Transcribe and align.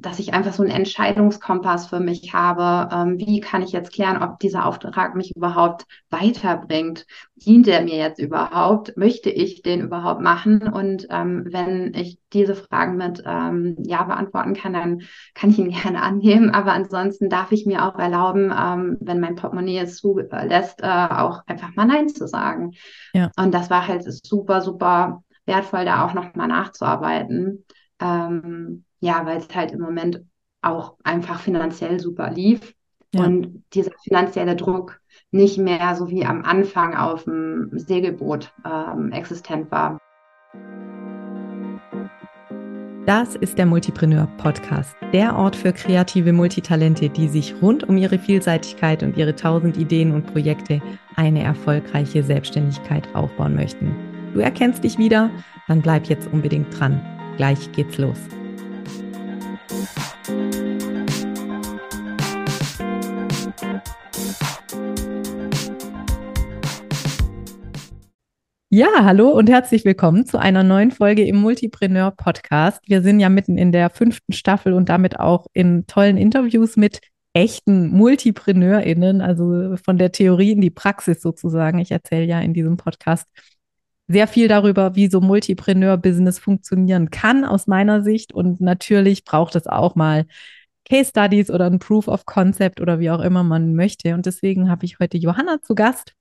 dass 0.00 0.18
ich 0.18 0.32
einfach 0.32 0.52
so 0.52 0.62
einen 0.62 0.72
Entscheidungskompass 0.72 1.88
für 1.88 2.00
mich 2.00 2.32
habe. 2.32 2.88
Ähm, 2.94 3.18
wie 3.18 3.40
kann 3.40 3.62
ich 3.62 3.72
jetzt 3.72 3.92
klären, 3.92 4.22
ob 4.22 4.38
dieser 4.38 4.66
Auftrag 4.66 5.14
mich 5.14 5.34
überhaupt 5.34 5.86
weiterbringt? 6.10 7.06
Dient 7.34 7.66
er 7.66 7.82
mir 7.82 7.96
jetzt 7.96 8.20
überhaupt? 8.20 8.96
Möchte 8.96 9.30
ich 9.30 9.62
den 9.62 9.80
überhaupt 9.80 10.20
machen? 10.20 10.68
Und 10.68 11.06
ähm, 11.10 11.46
wenn 11.50 11.94
ich 11.94 12.18
diese 12.32 12.54
Fragen 12.54 12.96
mit 12.96 13.22
ähm, 13.26 13.76
Ja 13.82 14.04
beantworten 14.04 14.54
kann, 14.54 14.72
dann 14.72 15.02
kann 15.34 15.50
ich 15.50 15.58
ihn 15.58 15.70
gerne 15.82 16.02
annehmen. 16.02 16.50
Aber 16.50 16.72
ansonsten 16.72 17.28
darf 17.28 17.50
ich 17.50 17.66
mir 17.66 17.84
auch 17.84 17.98
erlauben, 17.98 18.52
ähm, 18.56 18.98
wenn 19.00 19.20
mein 19.20 19.34
Portemonnaie 19.34 19.78
es 19.78 19.96
zulässt, 19.96 20.80
äh, 20.80 20.86
auch 20.86 21.42
einfach 21.46 21.74
mal 21.74 21.86
Nein 21.86 22.08
zu 22.08 22.28
sagen. 22.28 22.72
Ja. 23.14 23.30
Und 23.36 23.52
das 23.52 23.68
war 23.68 23.88
halt 23.88 24.04
super, 24.04 24.60
super 24.60 25.24
wertvoll, 25.44 25.84
da 25.84 26.06
auch 26.06 26.14
nochmal 26.14 26.48
nachzuarbeiten. 26.48 27.64
Ähm, 28.00 28.84
ja, 29.00 29.24
weil 29.26 29.38
es 29.38 29.54
halt 29.54 29.72
im 29.72 29.80
Moment 29.80 30.24
auch 30.62 30.96
einfach 31.04 31.40
finanziell 31.40 32.00
super 32.00 32.30
lief 32.30 32.74
ja. 33.14 33.24
und 33.24 33.64
dieser 33.74 33.92
finanzielle 34.02 34.56
Druck 34.56 35.00
nicht 35.30 35.58
mehr 35.58 35.94
so 35.94 36.10
wie 36.10 36.24
am 36.24 36.44
Anfang 36.44 36.96
auf 36.96 37.24
dem 37.24 37.70
Segelboot 37.72 38.52
ähm, 38.64 39.12
existent 39.12 39.70
war. 39.70 39.98
Das 43.06 43.36
ist 43.36 43.56
der 43.56 43.64
Multipreneur 43.64 44.28
Podcast, 44.36 44.94
der 45.14 45.34
Ort 45.34 45.56
für 45.56 45.72
kreative 45.72 46.34
Multitalente, 46.34 47.08
die 47.08 47.28
sich 47.28 47.54
rund 47.62 47.88
um 47.88 47.96
ihre 47.96 48.18
Vielseitigkeit 48.18 49.02
und 49.02 49.16
ihre 49.16 49.34
tausend 49.34 49.78
Ideen 49.78 50.12
und 50.12 50.26
Projekte 50.26 50.82
eine 51.16 51.42
erfolgreiche 51.42 52.22
Selbstständigkeit 52.22 53.08
aufbauen 53.14 53.54
möchten. 53.54 53.96
Du 54.34 54.40
erkennst 54.40 54.84
dich 54.84 54.98
wieder? 54.98 55.30
Dann 55.68 55.80
bleib 55.80 56.06
jetzt 56.06 56.30
unbedingt 56.32 56.78
dran. 56.78 57.00
Gleich 57.38 57.72
geht's 57.72 57.96
los. 57.96 58.18
Ja, 68.78 69.02
hallo 69.02 69.30
und 69.30 69.50
herzlich 69.50 69.84
willkommen 69.84 70.24
zu 70.24 70.38
einer 70.38 70.62
neuen 70.62 70.92
Folge 70.92 71.26
im 71.26 71.40
Multipreneur 71.40 72.12
Podcast. 72.12 72.80
Wir 72.86 73.02
sind 73.02 73.18
ja 73.18 73.28
mitten 73.28 73.58
in 73.58 73.72
der 73.72 73.90
fünften 73.90 74.32
Staffel 74.32 74.72
und 74.72 74.88
damit 74.88 75.18
auch 75.18 75.48
in 75.52 75.88
tollen 75.88 76.16
Interviews 76.16 76.76
mit 76.76 77.00
echten 77.32 77.88
MultipreneurInnen, 77.88 79.20
also 79.20 79.76
von 79.84 79.98
der 79.98 80.12
Theorie 80.12 80.52
in 80.52 80.60
die 80.60 80.70
Praxis 80.70 81.20
sozusagen. 81.20 81.80
Ich 81.80 81.90
erzähle 81.90 82.22
ja 82.22 82.40
in 82.40 82.54
diesem 82.54 82.76
Podcast 82.76 83.26
sehr 84.06 84.28
viel 84.28 84.46
darüber, 84.46 84.94
wie 84.94 85.08
so 85.08 85.20
Multipreneur-Business 85.20 86.38
funktionieren 86.38 87.10
kann 87.10 87.44
aus 87.44 87.66
meiner 87.66 88.04
Sicht. 88.04 88.32
Und 88.32 88.60
natürlich 88.60 89.24
braucht 89.24 89.56
es 89.56 89.66
auch 89.66 89.96
mal 89.96 90.24
Case 90.88 91.10
Studies 91.10 91.50
oder 91.50 91.66
ein 91.66 91.80
Proof 91.80 92.06
of 92.06 92.26
Concept 92.26 92.80
oder 92.80 93.00
wie 93.00 93.10
auch 93.10 93.22
immer 93.22 93.42
man 93.42 93.74
möchte. 93.74 94.14
Und 94.14 94.24
deswegen 94.24 94.70
habe 94.70 94.86
ich 94.86 95.00
heute 95.00 95.18
Johanna 95.18 95.62
zu 95.62 95.74
Gast. 95.74 96.14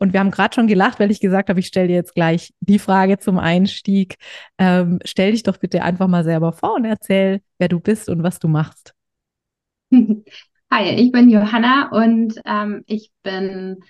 Und 0.00 0.14
wir 0.14 0.20
haben 0.20 0.30
gerade 0.30 0.54
schon 0.54 0.66
gelacht, 0.66 0.98
weil 0.98 1.10
ich 1.10 1.20
gesagt 1.20 1.50
habe, 1.50 1.60
ich 1.60 1.66
stelle 1.66 1.88
dir 1.88 1.94
jetzt 1.94 2.14
gleich 2.14 2.54
die 2.60 2.78
Frage 2.78 3.18
zum 3.18 3.38
Einstieg. 3.38 4.16
Ähm, 4.56 4.98
stell 5.04 5.32
dich 5.32 5.42
doch 5.42 5.58
bitte 5.58 5.82
einfach 5.82 6.08
mal 6.08 6.24
selber 6.24 6.52
vor 6.52 6.74
und 6.76 6.86
erzähl, 6.86 7.42
wer 7.58 7.68
du 7.68 7.80
bist 7.80 8.08
und 8.08 8.22
was 8.22 8.38
du 8.38 8.48
machst. 8.48 8.94
Hi, 9.92 10.88
ich 10.96 11.12
bin 11.12 11.28
Johanna 11.28 11.90
und 11.92 12.40
ähm, 12.46 12.82
ich 12.86 13.12
bin 13.22 13.84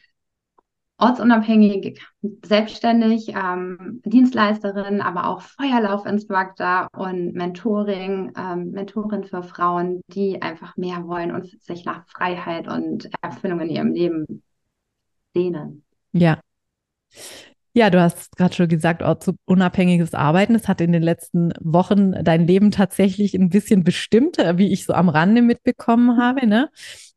ortsunabhängig, 0.98 2.00
selbstständig, 2.44 3.28
ähm, 3.28 4.02
Dienstleisterin, 4.04 5.00
aber 5.00 5.28
auch 5.28 5.42
Feuerlaufinstructor 5.42 6.88
und 6.92 7.34
Mentoring, 7.34 8.32
ähm, 8.36 8.72
Mentorin 8.72 9.22
für 9.24 9.44
Frauen, 9.44 10.02
die 10.08 10.42
einfach 10.42 10.76
mehr 10.76 11.06
wollen 11.06 11.32
und 11.32 11.46
sich 11.62 11.84
nach 11.84 12.04
Freiheit 12.08 12.66
und 12.66 13.08
Erfüllung 13.22 13.60
in 13.60 13.70
ihrem 13.70 13.92
Leben 13.92 14.42
sehnen. 15.34 15.84
Ja. 16.12 16.40
Ja, 17.72 17.88
du 17.88 18.00
hast 18.00 18.36
gerade 18.36 18.52
schon 18.54 18.68
gesagt, 18.68 19.02
ortsunabhängiges 19.02 20.12
Arbeiten. 20.14 20.54
Das 20.54 20.66
hat 20.66 20.80
in 20.80 20.90
den 20.90 21.02
letzten 21.02 21.52
Wochen 21.60 22.12
dein 22.24 22.46
Leben 22.46 22.72
tatsächlich 22.72 23.34
ein 23.34 23.48
bisschen 23.48 23.84
bestimmt, 23.84 24.38
wie 24.56 24.72
ich 24.72 24.84
so 24.84 24.92
am 24.92 25.08
Rande 25.08 25.40
mitbekommen 25.40 26.20
habe. 26.20 26.46
Ne? 26.48 26.68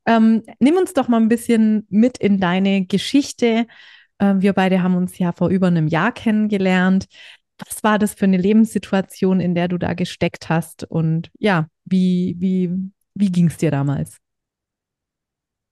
Ähm, 0.05 0.43
nimm 0.59 0.75
uns 0.77 0.93
doch 0.93 1.07
mal 1.07 1.19
ein 1.19 1.29
bisschen 1.29 1.87
mit 1.89 2.19
in 2.19 2.39
deine 2.39 2.85
Geschichte. 2.85 3.65
Äh, 4.19 4.35
wir 4.37 4.53
beide 4.53 4.83
haben 4.83 4.95
uns 4.95 5.17
ja 5.17 5.31
vor 5.31 5.49
über 5.49 5.67
einem 5.67 5.87
Jahr 5.87 6.11
kennengelernt. 6.11 7.07
Was 7.67 7.83
war 7.83 7.97
das 7.97 8.13
für 8.13 8.25
eine 8.25 8.37
Lebenssituation, 8.37 9.39
in 9.39 9.55
der 9.55 9.67
du 9.69 9.79
da 9.79 9.93
gesteckt 9.93 10.49
hast? 10.49 10.83
Und 10.83 11.31
ja, 11.39 11.67
wie, 11.85 12.35
wie, 12.37 12.69
wie 13.15 13.31
ging 13.31 13.47
es 13.47 13.57
dir 13.57 13.71
damals? 13.71 14.22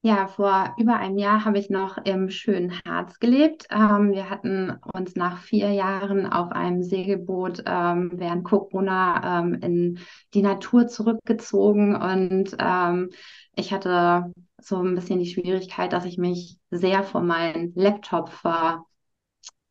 Ja, 0.03 0.27
vor 0.27 0.73
über 0.79 0.95
einem 0.97 1.19
Jahr 1.19 1.45
habe 1.45 1.59
ich 1.59 1.69
noch 1.69 1.97
im 1.97 2.29
schönen 2.31 2.73
Harz 2.85 3.19
gelebt. 3.19 3.67
Ähm, 3.69 4.11
wir 4.13 4.31
hatten 4.31 4.71
uns 4.93 5.15
nach 5.15 5.37
vier 5.43 5.71
Jahren 5.73 6.25
auf 6.25 6.51
einem 6.51 6.81
Segelboot 6.81 7.61
ähm, 7.67 8.09
während 8.15 8.43
Corona 8.43 9.41
ähm, 9.41 9.53
in 9.61 9.99
die 10.33 10.41
Natur 10.41 10.87
zurückgezogen 10.87 11.95
und 11.95 12.55
ähm, 12.59 13.09
ich 13.55 13.71
hatte 13.73 14.33
so 14.59 14.77
ein 14.81 14.95
bisschen 14.95 15.19
die 15.19 15.27
Schwierigkeit, 15.31 15.93
dass 15.93 16.05
ich 16.05 16.17
mich 16.17 16.57
sehr 16.71 17.03
vor 17.03 17.21
meinen 17.21 17.71
Laptop 17.75 18.29
ver, 18.29 18.83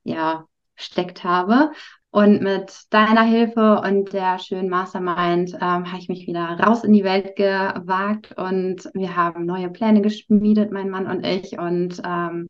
ja, 0.05 0.47
steckt 0.77 1.25
habe 1.25 1.73
und 2.13 2.43
mit 2.43 2.73
deiner 2.91 3.23
Hilfe 3.23 3.81
und 3.85 4.13
der 4.13 4.39
schönen 4.41 4.69
Mastermind 4.69 5.55
ähm, 5.55 5.87
habe 5.87 5.99
ich 5.99 6.09
mich 6.09 6.27
wieder 6.27 6.59
raus 6.59 6.83
in 6.83 6.93
die 6.93 7.05
Welt 7.05 7.37
gewagt 7.37 8.37
und 8.37 8.91
wir 8.95 9.17
haben 9.17 9.47
neue 9.47 9.71
Pläne 9.71 10.03
geschmiedet, 10.03 10.73
mein 10.73 10.91
Mann 10.91 11.07
und 11.07 11.25
ich, 11.25 11.59
und 11.59 12.03
ähm, 12.05 12.49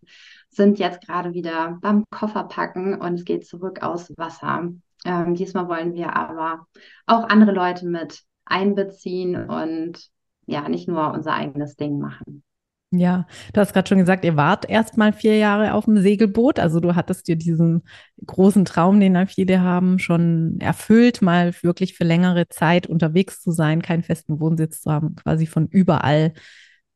sind 0.48 0.78
jetzt 0.78 1.06
gerade 1.06 1.34
wieder 1.34 1.78
beim 1.82 2.04
Kofferpacken 2.10 3.00
und 3.00 3.14
es 3.14 3.24
geht 3.24 3.46
zurück 3.46 3.82
aus 3.82 4.10
Wasser. 4.16 4.70
Ähm, 5.04 5.34
diesmal 5.34 5.68
wollen 5.68 5.94
wir 5.94 6.16
aber 6.16 6.66
auch 7.06 7.28
andere 7.28 7.52
Leute 7.52 7.86
mit 7.86 8.22
einbeziehen 8.46 9.48
und 9.48 10.08
ja, 10.46 10.68
nicht 10.68 10.88
nur 10.88 11.12
unser 11.12 11.34
eigenes 11.34 11.76
Ding 11.76 11.98
machen. 11.98 12.42
Ja, 12.92 13.26
du 13.52 13.60
hast 13.60 13.72
gerade 13.72 13.88
schon 13.88 13.98
gesagt, 13.98 14.24
ihr 14.24 14.34
wart 14.36 14.68
erst 14.68 14.96
mal 14.96 15.12
vier 15.12 15.36
Jahre 15.38 15.74
auf 15.74 15.84
dem 15.84 15.98
Segelboot. 16.02 16.58
Also 16.58 16.80
du 16.80 16.96
hattest 16.96 17.28
dir 17.28 17.36
diesen 17.36 17.82
großen 18.26 18.64
Traum, 18.64 18.98
den 18.98 19.14
da 19.14 19.26
viele 19.26 19.60
haben, 19.60 20.00
schon 20.00 20.56
erfüllt, 20.60 21.22
mal 21.22 21.54
wirklich 21.62 21.94
für 21.94 22.02
längere 22.02 22.48
Zeit 22.48 22.88
unterwegs 22.88 23.40
zu 23.42 23.52
sein, 23.52 23.80
keinen 23.80 24.02
festen 24.02 24.40
Wohnsitz 24.40 24.80
zu 24.80 24.90
haben, 24.90 25.14
quasi 25.14 25.46
von 25.46 25.68
überall 25.68 26.32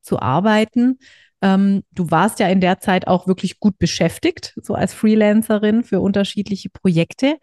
zu 0.02 0.18
arbeiten. 0.20 0.98
Ähm, 1.42 1.84
du 1.92 2.10
warst 2.10 2.40
ja 2.40 2.48
in 2.48 2.60
der 2.60 2.80
Zeit 2.80 3.06
auch 3.06 3.28
wirklich 3.28 3.60
gut 3.60 3.78
beschäftigt, 3.78 4.52
so 4.60 4.74
als 4.74 4.94
Freelancerin 4.94 5.84
für 5.84 6.00
unterschiedliche 6.00 6.70
Projekte. 6.70 7.36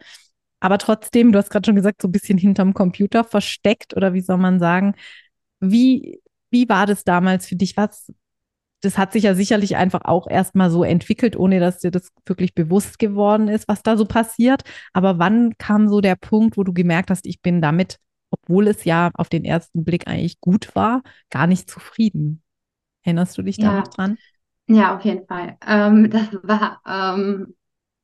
Aber 0.59 0.77
trotzdem, 0.77 1.31
du 1.31 1.39
hast 1.39 1.49
gerade 1.49 1.65
schon 1.67 1.75
gesagt, 1.75 2.01
so 2.01 2.07
ein 2.07 2.11
bisschen 2.11 2.37
hinterm 2.37 2.73
Computer 2.73 3.23
versteckt 3.23 3.95
oder 3.95 4.13
wie 4.13 4.21
soll 4.21 4.37
man 4.37 4.59
sagen, 4.59 4.95
wie, 5.59 6.21
wie 6.51 6.67
war 6.69 6.85
das 6.87 7.03
damals 7.03 7.47
für 7.47 7.55
dich? 7.55 7.77
Was, 7.77 8.11
das 8.81 8.97
hat 8.97 9.13
sich 9.13 9.23
ja 9.23 9.35
sicherlich 9.35 9.75
einfach 9.75 10.01
auch 10.03 10.27
erstmal 10.27 10.69
so 10.69 10.83
entwickelt, 10.83 11.35
ohne 11.35 11.59
dass 11.59 11.79
dir 11.79 11.91
das 11.91 12.11
wirklich 12.25 12.53
bewusst 12.53 12.99
geworden 12.99 13.47
ist, 13.47 13.67
was 13.67 13.83
da 13.83 13.95
so 13.95 14.05
passiert. 14.05 14.63
Aber 14.93 15.19
wann 15.19 15.57
kam 15.57 15.87
so 15.87 16.01
der 16.01 16.15
Punkt, 16.15 16.57
wo 16.57 16.63
du 16.63 16.73
gemerkt 16.73 17.09
hast, 17.11 17.25
ich 17.25 17.41
bin 17.41 17.61
damit, 17.61 17.99
obwohl 18.31 18.67
es 18.67 18.83
ja 18.83 19.11
auf 19.13 19.29
den 19.29 19.45
ersten 19.45 19.83
Blick 19.83 20.07
eigentlich 20.07 20.39
gut 20.41 20.75
war, 20.75 21.03
gar 21.29 21.47
nicht 21.47 21.69
zufrieden? 21.69 22.41
Erinnerst 23.03 23.37
du 23.37 23.43
dich 23.43 23.57
ja. 23.57 23.71
da 23.71 23.79
noch 23.79 23.87
dran? 23.87 24.17
Ja, 24.67 24.95
auf 24.95 25.03
jeden 25.03 25.25
Fall. 25.27 25.57
Ähm, 25.65 26.09
das 26.09 26.29
war, 26.43 26.81
ähm, 26.87 27.55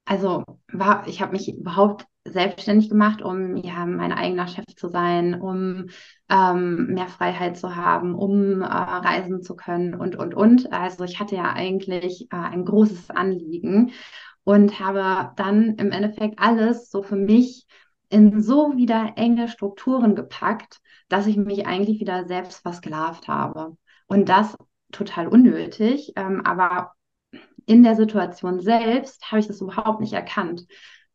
also 0.06 0.44
war, 0.72 1.08
ich 1.08 1.22
habe 1.22 1.34
mich 1.34 1.50
überhaupt 1.50 2.06
selbstständig 2.32 2.90
gemacht, 2.90 3.22
um 3.22 3.56
ja 3.58 3.86
mein 3.86 4.12
eigener 4.12 4.48
Chef 4.48 4.66
zu 4.76 4.90
sein, 4.90 5.40
um 5.42 5.88
ähm, 6.30 6.88
mehr 6.94 7.08
Freiheit 7.08 7.58
zu 7.58 7.76
haben, 7.76 8.16
um 8.16 8.62
äh, 8.62 8.66
reisen 8.66 9.42
zu 9.42 9.56
können 9.56 9.96
und 9.96 10.16
und 10.16 10.36
und. 10.36 10.72
Also 10.72 11.04
ich 11.04 11.20
hatte 11.20 11.36
ja 11.36 11.54
eigentlich 11.54 12.28
äh, 12.32 12.36
ein 12.36 12.66
großes 12.66 13.10
Anliegen 13.10 13.92
und 14.44 14.80
habe 14.80 15.32
dann 15.36 15.76
im 15.76 15.92
Endeffekt 15.92 16.40
alles 16.40 16.90
so 16.90 17.04
für 17.04 17.18
mich 17.18 17.66
in 18.10 18.42
so 18.42 18.78
wieder 18.78 19.14
enge 19.18 19.48
Strukturen 19.50 20.16
gepackt, 20.16 20.80
dass 21.10 21.28
ich 21.28 21.38
mich 21.38 21.66
eigentlich 21.68 22.00
wieder 22.00 22.26
selbst 22.26 22.62
versklavt 22.62 23.28
habe. 23.28 23.78
Und 24.08 24.30
das 24.30 24.58
total 24.92 25.28
unnötig, 25.28 26.14
ähm, 26.16 26.42
aber 26.46 26.94
in 27.66 27.84
der 27.84 27.96
Situation 27.96 28.62
selbst 28.62 29.30
habe 29.30 29.40
ich 29.40 29.48
das 29.48 29.62
überhaupt 29.62 30.00
nicht 30.00 30.14
erkannt. 30.14 30.66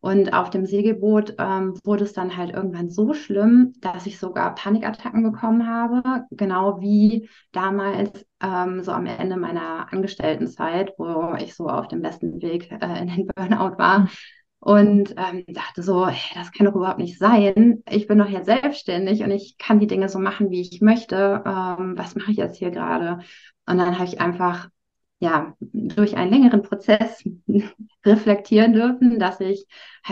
Und 0.04 0.34
auf 0.34 0.50
dem 0.50 0.66
Segelboot 0.66 1.37
ähm, 1.38 1.78
wurde 1.84 2.02
es 2.02 2.12
dann 2.12 2.37
halt 2.37 2.50
irgendwann 2.50 2.90
so 2.90 3.14
schlimm, 3.14 3.72
dass 3.81 4.04
ich 4.06 4.19
sogar 4.19 4.52
Panikattacken 4.56 5.22
bekommen 5.22 5.69
habe, 5.69 6.25
genau 6.32 6.81
wie 6.81 7.28
damals 7.52 8.26
ähm, 8.43 8.82
so 8.82 8.90
am 8.90 9.06
Ende 9.06 9.37
meiner 9.37 9.93
Angestelltenzeit, 9.93 10.93
wo 10.99 11.37
ich 11.38 11.54
so 11.54 11.69
auf 11.69 11.87
dem 11.87 12.02
besten 12.02 12.43
Weg 12.43 12.72
äh, 12.72 13.00
in 13.00 13.06
den 13.06 13.26
Burnout 13.28 13.78
war. 13.78 14.08
und 14.58 15.14
ähm, 15.16 15.44
dachte 15.49 15.82
so, 15.84 16.06
hey, 16.08 16.34
das 16.34 16.52
kann 16.52 16.66
doch 16.66 16.75
überhaupt 16.75 16.99
nicht 16.99 17.19
sein. 17.19 17.82
Ich 17.88 18.08
bin 18.08 18.19
doch 18.19 18.28
jetzt 18.28 18.46
selbstständig 18.46 19.22
und 19.22 19.31
ich 19.31 19.56
kann 19.58 19.78
die 19.81 19.87
Dinge 19.88 20.08
so 20.08 20.19
machen, 20.19 20.50
wie 20.50 20.60
ich 20.62 20.81
möchte. 20.81 21.43
Ähm, 21.46 21.94
was 21.96 22.16
mache 22.16 22.32
ich 22.32 22.38
jetzt 22.38 22.58
hier 22.58 22.70
gerade? 22.72 23.19
Und 23.66 23.78
dann 23.78 23.99
habe 23.99 24.04
ich 24.08 24.20
einfach 24.20 24.69
ja 25.23 25.55
durch 25.61 26.17
einen 26.17 26.33
längeren 26.33 26.63
Prozess 26.63 27.23
reflektieren 28.05 28.73
dürfen, 28.73 29.21
dass 29.21 29.39
ich 29.41 29.67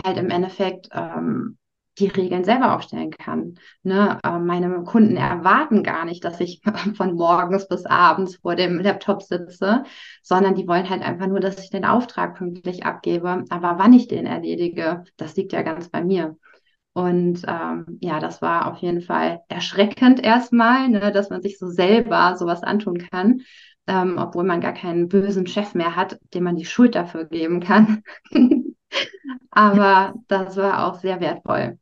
halt 0.05 0.17
im 0.17 0.29
Endeffekt 0.29 0.87
ähm, 0.93 1.57
die 1.99 2.07
Regeln 2.07 2.45
selber 2.45 2.73
aufstellen 2.75 3.11
kann. 3.11 3.55
Ne? 3.83 4.17
Äh, 4.23 4.39
meine 4.39 4.83
Kunden 4.85 5.17
erwarten 5.17 5.83
gar 5.83 6.05
nicht, 6.05 6.23
dass 6.23 6.39
ich 6.39 6.61
von 6.95 7.15
morgens 7.15 7.67
bis 7.67 7.85
abends 7.85 8.37
vor 8.37 8.55
dem 8.55 8.79
Laptop 8.79 9.21
sitze, 9.21 9.83
sondern 10.23 10.55
die 10.55 10.65
wollen 10.65 10.89
halt 10.89 11.01
einfach 11.01 11.27
nur, 11.27 11.41
dass 11.41 11.61
ich 11.61 11.69
den 11.69 11.83
Auftrag 11.83 12.35
pünktlich 12.37 12.85
abgebe. 12.85 13.43
Aber 13.49 13.77
wann 13.77 13.91
ich 13.91 14.07
den 14.07 14.25
erledige, 14.25 15.03
das 15.17 15.35
liegt 15.35 15.51
ja 15.51 15.61
ganz 15.61 15.89
bei 15.89 16.01
mir. 16.01 16.37
Und 16.93 17.43
ähm, 17.47 17.85
ja, 18.01 18.19
das 18.19 18.41
war 18.41 18.71
auf 18.71 18.79
jeden 18.79 19.01
Fall 19.01 19.41
erschreckend 19.49 20.21
erstmal, 20.23 20.89
ne, 20.89 21.11
dass 21.11 21.29
man 21.29 21.41
sich 21.41 21.57
so 21.57 21.67
selber 21.67 22.35
sowas 22.37 22.63
antun 22.63 22.97
kann, 22.97 23.41
ähm, 23.87 24.17
obwohl 24.17 24.43
man 24.43 24.61
gar 24.61 24.73
keinen 24.73 25.07
bösen 25.09 25.47
Chef 25.47 25.73
mehr 25.75 25.95
hat, 25.95 26.19
dem 26.33 26.43
man 26.43 26.55
die 26.55 26.65
Schuld 26.65 26.95
dafür 26.95 27.25
geben 27.25 27.59
kann. 27.59 28.03
Aber 29.51 30.13
das 30.27 30.57
war 30.57 30.87
auch 30.87 30.99
sehr 30.99 31.19
wertvoll. 31.19 31.77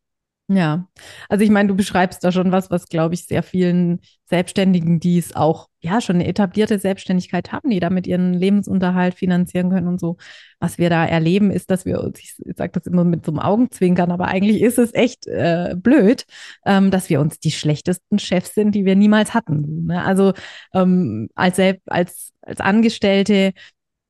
Ja, 0.51 0.87
also 1.29 1.43
ich 1.43 1.51
meine, 1.51 1.67
du 1.69 1.75
beschreibst 1.75 2.23
da 2.23 2.31
schon 2.31 2.51
was, 2.51 2.71
was 2.71 2.87
glaube 2.87 3.13
ich 3.13 3.27
sehr 3.27 3.43
vielen 3.43 3.99
Selbstständigen, 4.25 4.99
die 4.99 5.19
es 5.19 5.35
auch 5.35 5.69
ja 5.79 6.01
schon 6.01 6.15
eine 6.15 6.27
etablierte 6.27 6.79
Selbstständigkeit 6.79 7.51
haben, 7.51 7.69
die 7.69 7.79
damit 7.79 8.07
ihren 8.07 8.33
Lebensunterhalt 8.33 9.13
finanzieren 9.13 9.69
können 9.69 9.87
und 9.87 9.99
so. 9.99 10.17
Was 10.59 10.79
wir 10.79 10.89
da 10.89 11.05
erleben, 11.05 11.51
ist, 11.51 11.69
dass 11.69 11.85
wir 11.85 12.01
uns, 12.01 12.17
ich, 12.19 12.33
ich 12.43 12.57
sage 12.57 12.71
das 12.73 12.87
immer 12.87 13.03
mit 13.03 13.27
so 13.27 13.31
einem 13.31 13.39
Augenzwinkern, 13.39 14.11
aber 14.11 14.27
eigentlich 14.27 14.63
ist 14.63 14.79
es 14.79 14.91
echt 14.95 15.27
äh, 15.27 15.75
blöd, 15.77 16.25
ähm, 16.65 16.89
dass 16.89 17.11
wir 17.11 17.21
uns 17.21 17.39
die 17.39 17.51
schlechtesten 17.51 18.17
Chefs 18.17 18.55
sind, 18.55 18.73
die 18.73 18.85
wir 18.85 18.95
niemals 18.95 19.35
hatten. 19.35 19.85
Ne? 19.85 20.03
Also 20.03 20.33
ähm, 20.73 21.29
als, 21.35 21.59
als, 21.85 22.33
als 22.41 22.59
Angestellte 22.59 23.53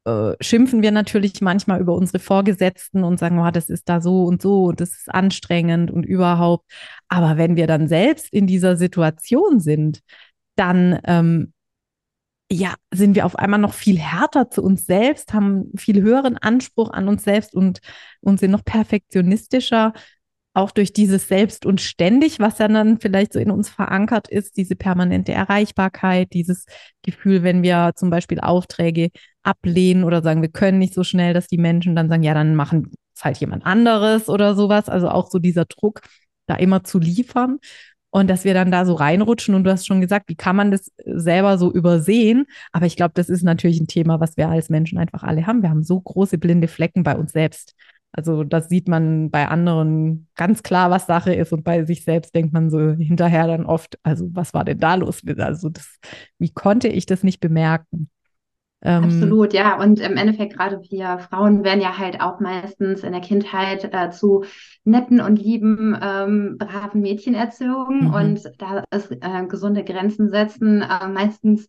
äh, 0.06 0.34
schimpfen 0.42 0.82
wir 0.82 0.92
natürlich 0.92 1.42
manchmal 1.42 1.82
über 1.82 1.94
unsere 1.96 2.20
Vorgesetzten 2.20 3.04
und 3.04 3.20
sagen, 3.20 3.40
oh, 3.40 3.52
das 3.52 3.70
ist 3.70 3.90
da 3.90 4.02
so 4.02 4.24
und 4.24 4.42
so 4.42 4.66
und 4.66 4.82
das 4.82 4.90
ist 4.92 5.14
anstrengend 5.14 5.92
und 5.92 6.06
überhaupt. 6.06 6.66
Aber 7.08 7.38
wenn 7.38 7.56
wir 7.56 7.68
dann 7.68 7.88
selbst 7.88 8.32
in 8.32 8.48
dieser 8.48 8.78
Situation 8.78 9.60
sind, 9.60 10.02
dann 10.56 11.00
ähm, 11.06 11.54
ja, 12.52 12.74
sind 12.92 13.16
wir 13.16 13.26
auf 13.26 13.36
einmal 13.38 13.60
noch 13.60 13.74
viel 13.74 14.00
härter 14.00 14.50
zu 14.50 14.64
uns 14.64 14.86
selbst, 14.86 15.34
haben 15.34 15.72
viel 15.78 16.02
höheren 16.02 16.38
Anspruch 16.38 16.90
an 16.92 17.08
uns 17.08 17.24
selbst 17.24 17.54
und, 17.54 17.80
und 18.22 18.40
sind 18.40 18.52
noch 18.52 18.66
perfektionistischer 18.66 19.94
auch 20.54 20.72
durch 20.72 20.94
dieses 20.94 21.28
Selbst 21.28 21.66
und 21.66 21.80
ständig, 21.80 22.40
was 22.40 22.58
ja 22.58 22.68
dann 22.68 23.00
vielleicht 23.00 23.34
so 23.34 23.40
in 23.40 23.52
uns 23.52 23.70
verankert 23.70 24.28
ist, 24.28 24.58
diese 24.58 24.76
permanente 24.76 25.32
Erreichbarkeit, 25.32 26.34
dieses 26.34 26.66
Gefühl, 27.04 27.44
wenn 27.44 27.64
wir 27.64 27.94
zum 27.96 28.10
Beispiel 28.10 28.40
Aufträge 28.40 29.10
ablehnen 29.50 30.04
oder 30.04 30.22
sagen, 30.22 30.42
wir 30.42 30.50
können 30.50 30.80
nicht 30.80 30.94
so 30.94 31.04
schnell, 31.04 31.34
dass 31.34 31.48
die 31.48 31.58
Menschen 31.58 31.96
dann 31.96 32.10
sagen, 32.10 32.24
ja, 32.24 32.34
dann 32.34 32.56
machen 32.56 32.92
es 33.16 33.24
halt 33.24 33.38
jemand 33.38 33.66
anderes 33.66 34.30
oder 34.30 34.56
sowas. 34.56 34.90
Also 34.90 35.10
auch 35.10 35.30
so 35.30 35.40
dieser 35.40 35.66
Druck, 35.66 36.02
da 36.48 36.56
immer 36.56 36.84
zu 36.84 37.00
liefern. 37.00 37.60
Und 38.12 38.28
dass 38.28 38.44
wir 38.44 38.56
dann 38.56 38.72
da 38.72 38.86
so 38.86 38.96
reinrutschen 38.96 39.54
und 39.54 39.64
du 39.66 39.72
hast 39.72 39.86
schon 39.86 40.02
gesagt, 40.02 40.30
wie 40.30 40.36
kann 40.36 40.56
man 40.56 40.72
das 40.72 40.92
selber 41.06 41.60
so 41.60 41.72
übersehen? 41.72 42.46
Aber 42.72 42.88
ich 42.88 42.96
glaube, 42.96 43.12
das 43.14 43.30
ist 43.30 43.44
natürlich 43.44 43.80
ein 43.80 43.88
Thema, 43.88 44.20
was 44.20 44.36
wir 44.36 44.50
als 44.50 44.70
Menschen 44.70 44.98
einfach 44.98 45.22
alle 45.22 45.46
haben. 45.46 45.62
Wir 45.62 45.70
haben 45.70 45.84
so 45.84 46.02
große 46.02 46.40
blinde 46.40 46.68
Flecken 46.68 47.04
bei 47.04 47.16
uns 47.16 47.34
selbst. 47.34 47.76
Also 48.12 48.44
das 48.44 48.68
sieht 48.70 48.88
man 48.88 49.30
bei 49.30 49.48
anderen 49.48 50.28
ganz 50.36 50.64
klar, 50.64 50.90
was 50.90 51.06
Sache 51.06 51.34
ist 51.36 51.54
und 51.54 51.64
bei 51.64 51.86
sich 51.86 52.04
selbst 52.04 52.34
denkt 52.34 52.52
man 52.54 52.72
so 52.72 52.80
hinterher 52.94 53.46
dann 53.46 53.66
oft, 53.66 54.00
also 54.02 54.28
was 54.32 54.56
war 54.56 54.66
denn 54.66 54.80
da 54.80 54.96
los? 54.96 55.22
Also 55.38 55.70
das, 55.70 56.00
wie 56.40 56.52
konnte 56.52 56.88
ich 56.88 57.06
das 57.06 57.24
nicht 57.24 57.40
bemerken? 57.40 58.10
Ähm, 58.82 59.04
Absolut, 59.04 59.54
ja. 59.54 59.80
Und 59.82 60.00
im 60.00 60.16
Endeffekt 60.16 60.56
gerade 60.56 60.82
wir 60.90 61.20
Frauen 61.20 61.64
werden 61.64 61.82
ja 61.82 61.98
halt 61.98 62.22
auch 62.22 62.40
meistens 62.40 63.04
in 63.04 63.12
der 63.12 63.22
Kindheit 63.22 63.94
äh, 63.94 64.10
zu 64.10 64.46
netten 64.86 65.20
und 65.20 65.38
lieben, 65.38 65.98
ähm, 66.02 66.58
braven 66.58 67.02
Mädchen 67.02 67.36
erzogen. 67.36 68.06
Mhm. 68.06 68.14
Und 68.14 68.52
da 68.58 68.84
ist 68.92 69.12
äh, 69.12 69.46
gesunde 69.48 69.84
Grenzen 69.84 70.30
setzen 70.30 70.82
äh, 70.82 71.08
meistens 71.08 71.68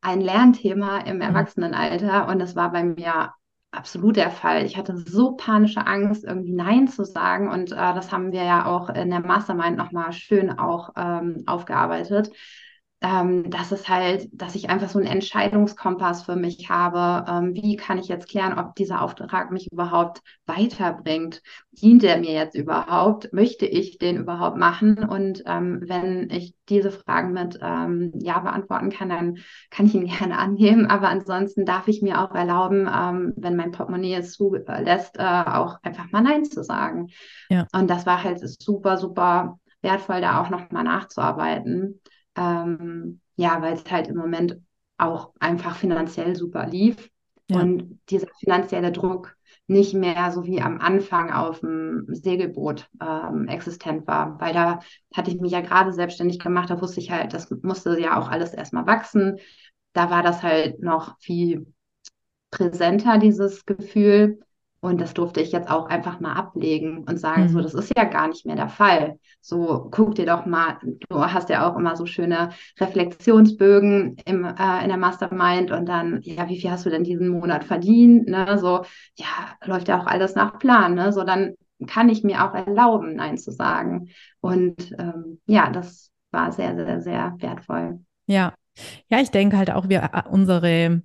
ein 0.00 0.20
Lernthema 0.20 0.98
im 0.98 1.16
mhm. 1.16 1.22
Erwachsenenalter. 1.22 2.28
Und 2.28 2.38
das 2.38 2.54
war 2.54 2.70
bei 2.70 2.84
mir 2.84 3.32
absolut 3.72 4.14
der 4.14 4.30
Fall. 4.30 4.64
Ich 4.64 4.76
hatte 4.76 4.96
so 4.96 5.32
panische 5.32 5.84
Angst, 5.84 6.22
irgendwie 6.22 6.52
Nein 6.52 6.86
zu 6.86 7.04
sagen. 7.04 7.50
Und 7.50 7.72
äh, 7.72 7.74
das 7.74 8.12
haben 8.12 8.30
wir 8.30 8.44
ja 8.44 8.66
auch 8.66 8.90
in 8.90 9.10
der 9.10 9.20
Mastermind 9.20 9.76
nochmal 9.76 10.12
schön 10.12 10.56
auch 10.56 10.90
ähm, 10.96 11.42
aufgearbeitet 11.46 12.30
ähm, 13.04 13.50
dass 13.50 13.70
es 13.70 13.86
halt, 13.86 14.30
dass 14.32 14.54
ich 14.54 14.70
einfach 14.70 14.88
so 14.88 14.98
einen 14.98 15.06
Entscheidungskompass 15.06 16.22
für 16.22 16.36
mich 16.36 16.70
habe. 16.70 17.30
Ähm, 17.30 17.54
wie 17.54 17.76
kann 17.76 17.98
ich 17.98 18.08
jetzt 18.08 18.30
klären, 18.30 18.58
ob 18.58 18.74
dieser 18.76 19.02
Auftrag 19.02 19.50
mich 19.50 19.70
überhaupt 19.70 20.22
weiterbringt? 20.46 21.42
Dient 21.72 22.02
er 22.02 22.18
mir 22.18 22.32
jetzt 22.32 22.56
überhaupt? 22.56 23.30
Möchte 23.34 23.66
ich 23.66 23.98
den 23.98 24.16
überhaupt 24.16 24.56
machen? 24.56 25.04
Und 25.04 25.42
ähm, 25.44 25.82
wenn 25.84 26.30
ich 26.30 26.54
diese 26.70 26.90
Fragen 26.90 27.34
mit 27.34 27.58
ähm, 27.60 28.12
Ja 28.20 28.38
beantworten 28.38 28.88
kann, 28.88 29.10
dann 29.10 29.38
kann 29.70 29.84
ich 29.84 29.94
ihn 29.94 30.06
gerne 30.18 30.38
annehmen. 30.38 30.86
Aber 30.86 31.08
ansonsten 31.08 31.66
darf 31.66 31.88
ich 31.88 32.00
mir 32.00 32.22
auch 32.22 32.34
erlauben, 32.34 32.88
ähm, 32.90 33.34
wenn 33.36 33.56
mein 33.56 33.72
Portemonnaie 33.72 34.14
es 34.14 34.32
zulässt, 34.32 35.18
äh, 35.18 35.22
auch 35.22 35.76
einfach 35.82 36.10
mal 36.10 36.22
Nein 36.22 36.46
zu 36.46 36.64
sagen. 36.64 37.08
Ja. 37.50 37.66
Und 37.74 37.90
das 37.90 38.06
war 38.06 38.24
halt 38.24 38.40
super, 38.40 38.96
super 38.96 39.58
wertvoll, 39.82 40.22
da 40.22 40.40
auch 40.40 40.48
nochmal 40.48 40.84
nachzuarbeiten. 40.84 42.00
Ähm, 42.36 43.20
ja, 43.36 43.60
weil 43.62 43.74
es 43.74 43.90
halt 43.90 44.08
im 44.08 44.16
Moment 44.16 44.60
auch 44.96 45.32
einfach 45.40 45.76
finanziell 45.76 46.36
super 46.36 46.66
lief 46.66 47.10
ja. 47.48 47.60
und 47.60 48.00
dieser 48.10 48.28
finanzielle 48.38 48.92
Druck 48.92 49.36
nicht 49.66 49.94
mehr 49.94 50.30
so 50.30 50.44
wie 50.44 50.60
am 50.60 50.78
Anfang 50.78 51.32
auf 51.32 51.60
dem 51.60 52.06
Segelboot 52.08 52.88
ähm, 53.00 53.48
existent 53.48 54.06
war, 54.06 54.38
weil 54.40 54.52
da 54.52 54.80
hatte 55.14 55.30
ich 55.30 55.40
mich 55.40 55.52
ja 55.52 55.62
gerade 55.62 55.92
selbstständig 55.92 56.38
gemacht, 56.38 56.68
da 56.68 56.80
wusste 56.80 57.00
ich 57.00 57.10
halt, 57.10 57.32
das 57.32 57.50
musste 57.62 57.98
ja 57.98 58.18
auch 58.18 58.28
alles 58.28 58.52
erstmal 58.52 58.86
wachsen. 58.86 59.38
Da 59.94 60.10
war 60.10 60.22
das 60.22 60.42
halt 60.42 60.82
noch 60.82 61.18
viel 61.18 61.72
präsenter, 62.50 63.18
dieses 63.18 63.64
Gefühl. 63.64 64.40
Und 64.84 65.00
das 65.00 65.14
durfte 65.14 65.40
ich 65.40 65.50
jetzt 65.50 65.70
auch 65.70 65.88
einfach 65.88 66.20
mal 66.20 66.34
ablegen 66.34 67.04
und 67.08 67.18
sagen, 67.18 67.44
mhm. 67.44 67.48
so, 67.48 67.62
das 67.62 67.72
ist 67.72 67.96
ja 67.96 68.04
gar 68.04 68.28
nicht 68.28 68.44
mehr 68.44 68.54
der 68.54 68.68
Fall. 68.68 69.18
So, 69.40 69.88
guck 69.90 70.14
dir 70.14 70.26
doch 70.26 70.44
mal, 70.44 70.76
du 71.08 71.24
hast 71.24 71.48
ja 71.48 71.66
auch 71.66 71.78
immer 71.78 71.96
so 71.96 72.04
schöne 72.04 72.50
Reflexionsbögen 72.78 74.18
im, 74.26 74.44
äh, 74.44 74.82
in 74.82 74.88
der 74.88 74.98
Mastermind 74.98 75.70
und 75.70 75.86
dann, 75.86 76.20
ja, 76.20 76.50
wie 76.50 76.60
viel 76.60 76.70
hast 76.70 76.84
du 76.84 76.90
denn 76.90 77.02
diesen 77.02 77.28
Monat 77.28 77.64
verdient? 77.64 78.28
Ne? 78.28 78.58
So, 78.58 78.82
ja, 79.16 79.26
läuft 79.64 79.88
ja 79.88 79.98
auch 79.98 80.06
alles 80.06 80.34
nach 80.34 80.58
Plan. 80.58 80.94
Ne? 80.94 81.14
So, 81.14 81.24
dann 81.24 81.54
kann 81.86 82.10
ich 82.10 82.22
mir 82.22 82.44
auch 82.44 82.52
erlauben, 82.52 83.14
Nein 83.14 83.38
zu 83.38 83.52
sagen. 83.52 84.10
Und 84.42 84.94
ähm, 84.98 85.40
ja, 85.46 85.70
das 85.70 86.10
war 86.30 86.52
sehr, 86.52 86.74
sehr, 86.74 87.00
sehr 87.00 87.34
wertvoll. 87.38 88.00
Ja. 88.26 88.52
Ja, 89.08 89.20
ich 89.20 89.30
denke 89.30 89.56
halt 89.56 89.70
auch, 89.70 89.88
wir 89.88 90.10
äh, 90.12 90.28
unsere 90.28 91.00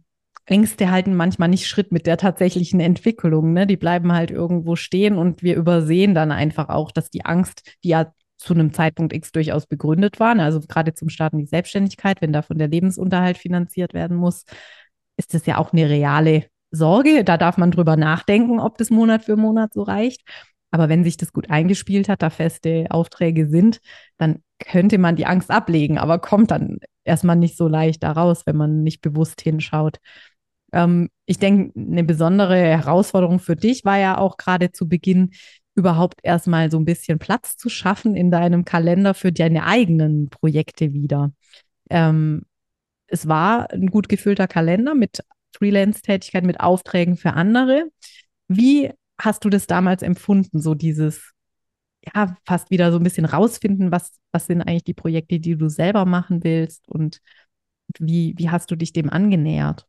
Ängste 0.49 0.89
halten 0.89 1.15
manchmal 1.15 1.49
nicht 1.49 1.67
Schritt 1.67 1.91
mit 1.91 2.05
der 2.07 2.17
tatsächlichen 2.17 2.79
Entwicklung. 2.79 3.53
Ne? 3.53 3.67
Die 3.67 3.77
bleiben 3.77 4.13
halt 4.13 4.31
irgendwo 4.31 4.75
stehen 4.75 5.17
und 5.17 5.43
wir 5.43 5.55
übersehen 5.55 6.13
dann 6.15 6.31
einfach 6.31 6.69
auch, 6.69 6.91
dass 6.91 7.09
die 7.09 7.25
Angst, 7.25 7.77
die 7.83 7.89
ja 7.89 8.11
zu 8.37 8.53
einem 8.53 8.73
Zeitpunkt 8.73 9.13
X 9.13 9.31
durchaus 9.31 9.67
begründet 9.67 10.19
war, 10.19 10.33
ne? 10.33 10.43
also 10.43 10.61
gerade 10.61 10.93
zum 10.93 11.09
Starten 11.09 11.37
die 11.37 11.45
Selbstständigkeit, 11.45 12.21
wenn 12.21 12.31
davon 12.33 12.57
der 12.57 12.69
Lebensunterhalt 12.69 13.37
finanziert 13.37 13.93
werden 13.93 14.15
muss, 14.15 14.45
ist 15.17 15.33
das 15.33 15.45
ja 15.45 15.57
auch 15.57 15.73
eine 15.73 15.89
reale 15.89 16.45
Sorge. 16.71 17.23
Da 17.23 17.37
darf 17.37 17.57
man 17.57 17.71
drüber 17.71 17.97
nachdenken, 17.97 18.59
ob 18.59 18.77
das 18.77 18.89
Monat 18.89 19.25
für 19.25 19.35
Monat 19.35 19.73
so 19.73 19.83
reicht. 19.83 20.21
Aber 20.71 20.87
wenn 20.87 21.03
sich 21.03 21.17
das 21.17 21.33
gut 21.33 21.49
eingespielt 21.49 22.09
hat, 22.09 22.21
da 22.21 22.29
feste 22.29 22.85
Aufträge 22.89 23.47
sind, 23.47 23.79
dann 24.17 24.43
könnte 24.59 24.97
man 24.97 25.15
die 25.15 25.25
Angst 25.25 25.49
ablegen, 25.49 25.97
aber 25.97 26.19
kommt 26.19 26.51
dann 26.51 26.77
erstmal 27.03 27.35
nicht 27.35 27.57
so 27.57 27.67
leicht 27.67 28.03
daraus, 28.03 28.45
wenn 28.45 28.55
man 28.55 28.83
nicht 28.83 29.01
bewusst 29.01 29.41
hinschaut. 29.41 29.97
Ähm, 30.71 31.09
ich 31.25 31.39
denke, 31.39 31.77
eine 31.79 32.03
besondere 32.03 32.57
Herausforderung 32.57 33.39
für 33.39 33.55
dich 33.55 33.85
war 33.85 33.97
ja 33.97 34.17
auch 34.17 34.37
gerade 34.37 34.71
zu 34.71 34.87
Beginn, 34.87 35.31
überhaupt 35.75 36.19
erstmal 36.23 36.69
so 36.69 36.77
ein 36.77 36.85
bisschen 36.85 37.19
Platz 37.19 37.55
zu 37.55 37.69
schaffen 37.69 38.15
in 38.15 38.31
deinem 38.31 38.65
Kalender 38.65 39.13
für 39.13 39.31
deine 39.31 39.65
eigenen 39.65 40.29
Projekte 40.29 40.93
wieder. 40.93 41.31
Ähm, 41.89 42.43
es 43.07 43.27
war 43.27 43.71
ein 43.71 43.87
gut 43.87 44.09
gefüllter 44.09 44.47
Kalender 44.47 44.93
mit 44.95 45.19
Freelance-Tätigkeit, 45.57 46.43
mit 46.45 46.59
Aufträgen 46.59 47.17
für 47.17 47.33
andere. 47.33 47.89
Wie 48.47 48.91
hast 49.19 49.45
du 49.45 49.49
das 49.49 49.67
damals 49.67 50.01
empfunden, 50.03 50.59
so 50.59 50.75
dieses, 50.75 51.33
ja, 52.15 52.37
fast 52.45 52.71
wieder 52.71 52.91
so 52.91 52.97
ein 52.97 53.03
bisschen 53.03 53.25
rausfinden, 53.25 53.91
was, 53.91 54.13
was 54.31 54.47
sind 54.47 54.61
eigentlich 54.61 54.83
die 54.83 54.93
Projekte, 54.93 55.39
die 55.39 55.57
du 55.57 55.69
selber 55.69 56.05
machen 56.05 56.43
willst 56.43 56.87
und 56.87 57.19
wie, 57.97 58.35
wie 58.37 58.49
hast 58.49 58.69
du 58.71 58.75
dich 58.75 58.93
dem 58.93 59.09
angenähert? 59.09 59.88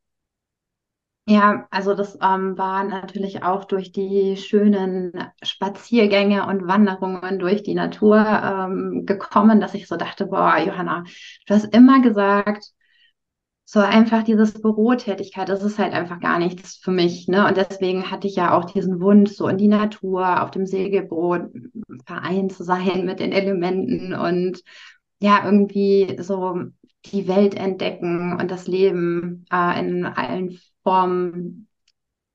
Ja, 1.30 1.68
also 1.70 1.94
das 1.94 2.18
ähm, 2.20 2.58
war 2.58 2.82
natürlich 2.82 3.44
auch 3.44 3.64
durch 3.64 3.92
die 3.92 4.36
schönen 4.36 5.12
Spaziergänge 5.44 6.44
und 6.48 6.66
Wanderungen 6.66 7.38
durch 7.38 7.62
die 7.62 7.74
Natur 7.74 8.18
ähm, 8.18 9.06
gekommen, 9.06 9.60
dass 9.60 9.74
ich 9.74 9.86
so 9.86 9.96
dachte, 9.96 10.26
boah, 10.26 10.58
Johanna, 10.58 11.04
du 11.46 11.54
hast 11.54 11.72
immer 11.72 12.02
gesagt, 12.02 12.64
so 13.64 13.78
einfach 13.78 14.24
dieses 14.24 14.60
Bürotätigkeit, 14.60 15.48
das 15.48 15.62
ist 15.62 15.78
halt 15.78 15.92
einfach 15.92 16.18
gar 16.18 16.40
nichts 16.40 16.76
für 16.76 16.90
mich. 16.90 17.28
Ne? 17.28 17.46
Und 17.46 17.56
deswegen 17.56 18.10
hatte 18.10 18.26
ich 18.26 18.34
ja 18.34 18.52
auch 18.58 18.64
diesen 18.64 19.00
Wunsch, 19.00 19.30
so 19.32 19.46
in 19.46 19.58
die 19.58 19.68
Natur, 19.68 20.42
auf 20.42 20.50
dem 20.50 20.66
Segelboot 20.66 21.50
vereint 22.06 22.52
zu 22.52 22.64
sein 22.64 23.04
mit 23.06 23.20
den 23.20 23.30
Elementen 23.30 24.14
und 24.14 24.62
ja, 25.20 25.44
irgendwie 25.44 26.16
so 26.20 26.58
die 27.06 27.28
Welt 27.28 27.54
entdecken 27.54 28.36
und 28.40 28.50
das 28.50 28.66
Leben 28.66 29.44
äh, 29.52 29.78
in 29.80 30.04
allen 30.06 30.58
Formen 30.90 31.68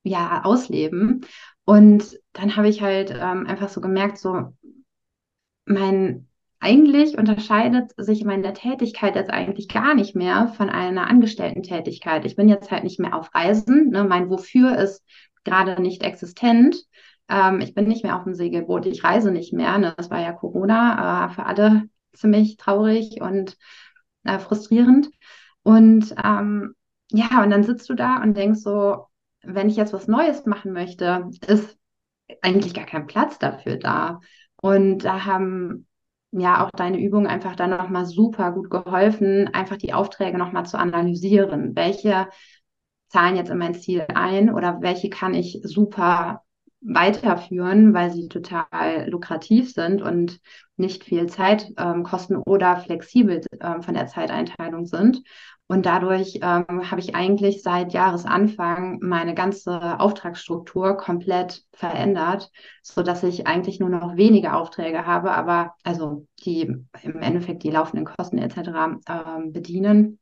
ja 0.02 0.42
ausleben. 0.44 1.26
Und 1.66 2.18
dann 2.32 2.56
habe 2.56 2.68
ich 2.68 2.80
halt 2.80 3.10
ähm, 3.10 3.46
einfach 3.46 3.68
so 3.68 3.82
gemerkt, 3.82 4.16
so 4.16 4.54
mein 5.66 6.28
eigentlich 6.58 7.18
unterscheidet 7.18 7.92
sich 7.98 8.24
meine 8.24 8.54
Tätigkeit 8.54 9.14
jetzt 9.14 9.30
eigentlich 9.30 9.68
gar 9.68 9.94
nicht 9.94 10.16
mehr 10.16 10.48
von 10.48 10.70
einer 10.70 11.06
Angestellten-Tätigkeit. 11.06 12.24
Ich 12.24 12.34
bin 12.34 12.48
jetzt 12.48 12.70
halt 12.70 12.82
nicht 12.82 12.98
mehr 12.98 13.14
auf 13.14 13.34
Reisen. 13.34 13.90
Ne? 13.90 14.04
Mein 14.04 14.30
Wofür 14.30 14.78
ist 14.78 15.04
gerade 15.44 15.82
nicht 15.82 16.02
existent. 16.02 16.76
Ähm, 17.28 17.60
ich 17.60 17.74
bin 17.74 17.86
nicht 17.86 18.04
mehr 18.04 18.16
auf 18.16 18.24
dem 18.24 18.34
Segelboot. 18.34 18.86
Ich 18.86 19.04
reise 19.04 19.30
nicht 19.30 19.52
mehr. 19.52 19.76
Ne? 19.76 19.92
Das 19.98 20.10
war 20.10 20.20
ja 20.22 20.32
Corona 20.32 21.26
äh, 21.26 21.34
für 21.34 21.44
alle 21.44 21.90
ziemlich 22.14 22.56
traurig 22.56 23.20
und 23.20 23.58
äh, 24.24 24.38
frustrierend. 24.38 25.10
Und 25.62 26.14
ähm, 26.24 26.74
ja, 27.12 27.42
und 27.42 27.50
dann 27.50 27.64
sitzt 27.64 27.88
du 27.88 27.94
da 27.94 28.22
und 28.22 28.36
denkst 28.36 28.60
so, 28.60 29.06
wenn 29.42 29.68
ich 29.68 29.76
jetzt 29.76 29.92
was 29.92 30.08
Neues 30.08 30.44
machen 30.46 30.72
möchte, 30.72 31.30
ist 31.46 31.78
eigentlich 32.42 32.74
gar 32.74 32.86
kein 32.86 33.06
Platz 33.06 33.38
dafür 33.38 33.76
da. 33.76 34.20
Und 34.56 35.04
da 35.04 35.24
haben 35.24 35.86
ja 36.32 36.64
auch 36.64 36.70
deine 36.70 37.00
Übungen 37.00 37.26
einfach 37.26 37.54
dann 37.56 37.70
nochmal 37.70 38.06
super 38.06 38.52
gut 38.52 38.70
geholfen, 38.70 39.48
einfach 39.54 39.76
die 39.76 39.92
Aufträge 39.92 40.38
nochmal 40.38 40.66
zu 40.66 40.78
analysieren. 40.78 41.76
Welche 41.76 42.28
zahlen 43.08 43.36
jetzt 43.36 43.50
in 43.50 43.58
mein 43.58 43.74
Ziel 43.74 44.06
ein 44.14 44.52
oder 44.52 44.80
welche 44.80 45.08
kann 45.08 45.34
ich 45.34 45.60
super 45.62 46.42
weiterführen, 46.80 47.94
weil 47.94 48.12
sie 48.12 48.28
total 48.28 49.08
lukrativ 49.08 49.72
sind 49.72 50.02
und 50.02 50.40
nicht 50.76 51.04
viel 51.04 51.26
Zeit 51.26 51.72
ähm, 51.78 52.02
kosten 52.04 52.36
oder 52.36 52.76
flexibel 52.76 53.40
ähm, 53.60 53.82
von 53.82 53.94
der 53.94 54.06
Zeiteinteilung 54.06 54.86
sind. 54.86 55.22
Und 55.68 55.84
dadurch 55.84 56.38
ähm, 56.42 56.90
habe 56.90 57.00
ich 57.00 57.16
eigentlich 57.16 57.62
seit 57.62 57.92
Jahresanfang 57.92 59.00
meine 59.02 59.34
ganze 59.34 59.98
Auftragsstruktur 59.98 60.96
komplett 60.96 61.64
verändert, 61.72 62.52
so 62.82 63.02
dass 63.02 63.24
ich 63.24 63.48
eigentlich 63.48 63.80
nur 63.80 63.88
noch 63.88 64.16
wenige 64.16 64.54
Aufträge 64.54 65.06
habe, 65.06 65.32
aber 65.32 65.74
also 65.82 66.26
die 66.44 66.60
im 67.02 67.20
Endeffekt 67.20 67.64
die 67.64 67.70
laufenden 67.70 68.04
Kosten 68.04 68.38
etc. 68.38 69.00
Ähm, 69.08 69.52
bedienen 69.52 70.20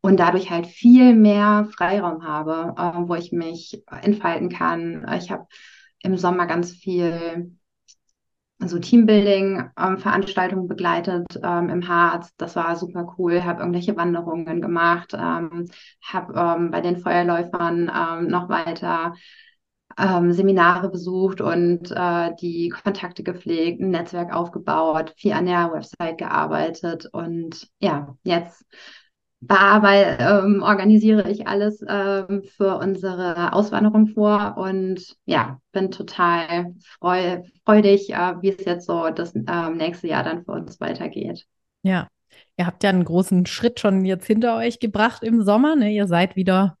und 0.00 0.18
dadurch 0.18 0.50
halt 0.50 0.66
viel 0.66 1.14
mehr 1.14 1.68
Freiraum 1.76 2.24
habe, 2.24 2.74
äh, 2.76 3.08
wo 3.08 3.14
ich 3.14 3.32
mich 3.32 3.82
entfalten 4.02 4.48
kann. 4.48 5.06
Ich 5.16 5.30
habe 5.30 5.46
im 6.02 6.16
Sommer 6.16 6.46
ganz 6.46 6.72
viel 6.72 7.56
so 8.66 8.78
Teambuilding-Veranstaltungen 8.78 10.64
ähm, 10.64 10.68
begleitet 10.68 11.26
ähm, 11.42 11.68
im 11.70 11.88
Harz. 11.88 12.34
Das 12.36 12.56
war 12.56 12.76
super 12.76 13.14
cool. 13.18 13.44
Habe 13.44 13.60
irgendwelche 13.60 13.96
Wanderungen 13.96 14.60
gemacht, 14.60 15.14
ähm, 15.14 15.66
habe 16.02 16.34
ähm, 16.36 16.70
bei 16.70 16.80
den 16.80 16.98
Feuerläufern 16.98 17.90
ähm, 17.94 18.28
noch 18.28 18.48
weiter 18.48 19.14
ähm, 19.98 20.32
Seminare 20.32 20.88
besucht 20.88 21.40
und 21.40 21.90
äh, 21.90 22.30
die 22.40 22.68
Kontakte 22.68 23.22
gepflegt, 23.22 23.80
ein 23.80 23.90
Netzwerk 23.90 24.32
aufgebaut, 24.34 25.14
viel 25.16 25.32
an 25.32 25.46
der 25.46 25.72
Website 25.72 26.18
gearbeitet 26.18 27.06
und 27.12 27.68
ja, 27.80 28.16
jetzt 28.22 28.64
bearbeite, 29.40 30.22
ähm, 30.22 30.62
organisiere 30.62 31.30
ich 31.30 31.46
alles 31.46 31.82
ähm, 31.86 32.42
für 32.56 32.76
unsere 32.76 33.52
Auswanderung 33.54 34.08
vor 34.08 34.56
und 34.58 35.16
ja, 35.24 35.58
bin 35.72 35.90
total 35.90 36.74
freu 36.98 37.42
freudig, 37.64 38.10
äh, 38.12 38.34
wie 38.42 38.50
es 38.50 38.64
jetzt 38.64 38.86
so 38.86 39.08
das 39.08 39.34
ähm, 39.34 39.76
nächste 39.76 40.08
Jahr 40.08 40.24
dann 40.24 40.44
für 40.44 40.52
uns 40.52 40.78
weitergeht. 40.80 41.46
Ja, 41.82 42.08
ihr 42.58 42.66
habt 42.66 42.84
ja 42.84 42.90
einen 42.90 43.04
großen 43.04 43.46
Schritt 43.46 43.80
schon 43.80 44.04
jetzt 44.04 44.26
hinter 44.26 44.56
euch 44.56 44.78
gebracht 44.78 45.22
im 45.22 45.42
Sommer. 45.42 45.74
Ne? 45.74 45.90
Ihr 45.90 46.06
seid 46.06 46.36
wieder 46.36 46.76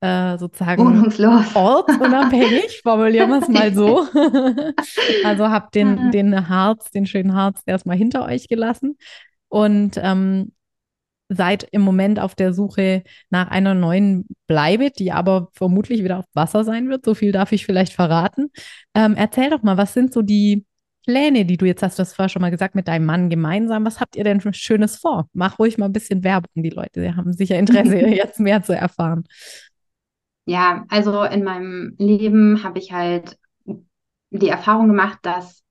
äh, 0.00 0.36
sozusagen 0.36 0.84
Wohnungslos. 0.84 1.54
ortsunabhängig, 1.54 2.80
formulieren 2.82 3.30
wir 3.30 3.42
es 3.42 3.48
mal 3.48 3.72
so. 3.72 4.06
also 5.24 5.48
habt 5.48 5.76
den, 5.76 6.10
den 6.10 6.48
Harz, 6.48 6.90
den 6.90 7.06
schönen 7.06 7.34
Harz 7.34 7.62
erstmal 7.66 7.96
hinter 7.96 8.24
euch 8.24 8.48
gelassen. 8.48 8.96
Und 9.48 9.92
ähm, 10.02 10.52
seid 11.30 11.66
im 11.70 11.82
Moment 11.82 12.18
auf 12.18 12.34
der 12.34 12.52
Suche 12.52 13.04
nach 13.30 13.48
einer 13.48 13.74
neuen 13.74 14.26
Bleibe, 14.48 14.90
die 14.90 15.12
aber 15.12 15.48
vermutlich 15.52 16.02
wieder 16.02 16.18
auf 16.18 16.24
Wasser 16.34 16.64
sein 16.64 16.88
wird. 16.90 17.04
So 17.04 17.14
viel 17.14 17.30
darf 17.30 17.52
ich 17.52 17.64
vielleicht 17.64 17.92
verraten. 17.92 18.50
Ähm, 18.94 19.14
erzähl 19.16 19.48
doch 19.48 19.62
mal, 19.62 19.76
was 19.76 19.94
sind 19.94 20.12
so 20.12 20.22
die 20.22 20.66
Pläne, 21.06 21.44
die 21.44 21.56
du 21.56 21.66
jetzt 21.66 21.82
hast? 21.82 21.98
Du 21.98 22.02
hast 22.02 22.14
vorher 22.14 22.28
schon 22.28 22.42
mal 22.42 22.50
gesagt, 22.50 22.74
mit 22.74 22.88
deinem 22.88 23.06
Mann 23.06 23.30
gemeinsam. 23.30 23.86
Was 23.86 24.00
habt 24.00 24.16
ihr 24.16 24.24
denn 24.24 24.40
für 24.40 24.52
Schönes 24.52 24.96
vor? 24.96 25.28
Mach 25.32 25.58
ruhig 25.60 25.78
mal 25.78 25.86
ein 25.86 25.92
bisschen 25.92 26.24
Werbung. 26.24 26.50
Die 26.62 26.70
Leute 26.70 27.14
haben 27.16 27.32
sicher 27.32 27.58
Interesse, 27.58 27.96
jetzt 28.08 28.40
mehr 28.40 28.62
zu 28.62 28.74
erfahren. 28.74 29.24
Ja, 30.46 30.84
also 30.88 31.22
in 31.22 31.44
meinem 31.44 31.94
Leben 31.98 32.64
habe 32.64 32.80
ich 32.80 32.92
halt 32.92 33.38
die 34.30 34.48
Erfahrung 34.48 34.88
gemacht, 34.88 35.20
dass 35.22 35.62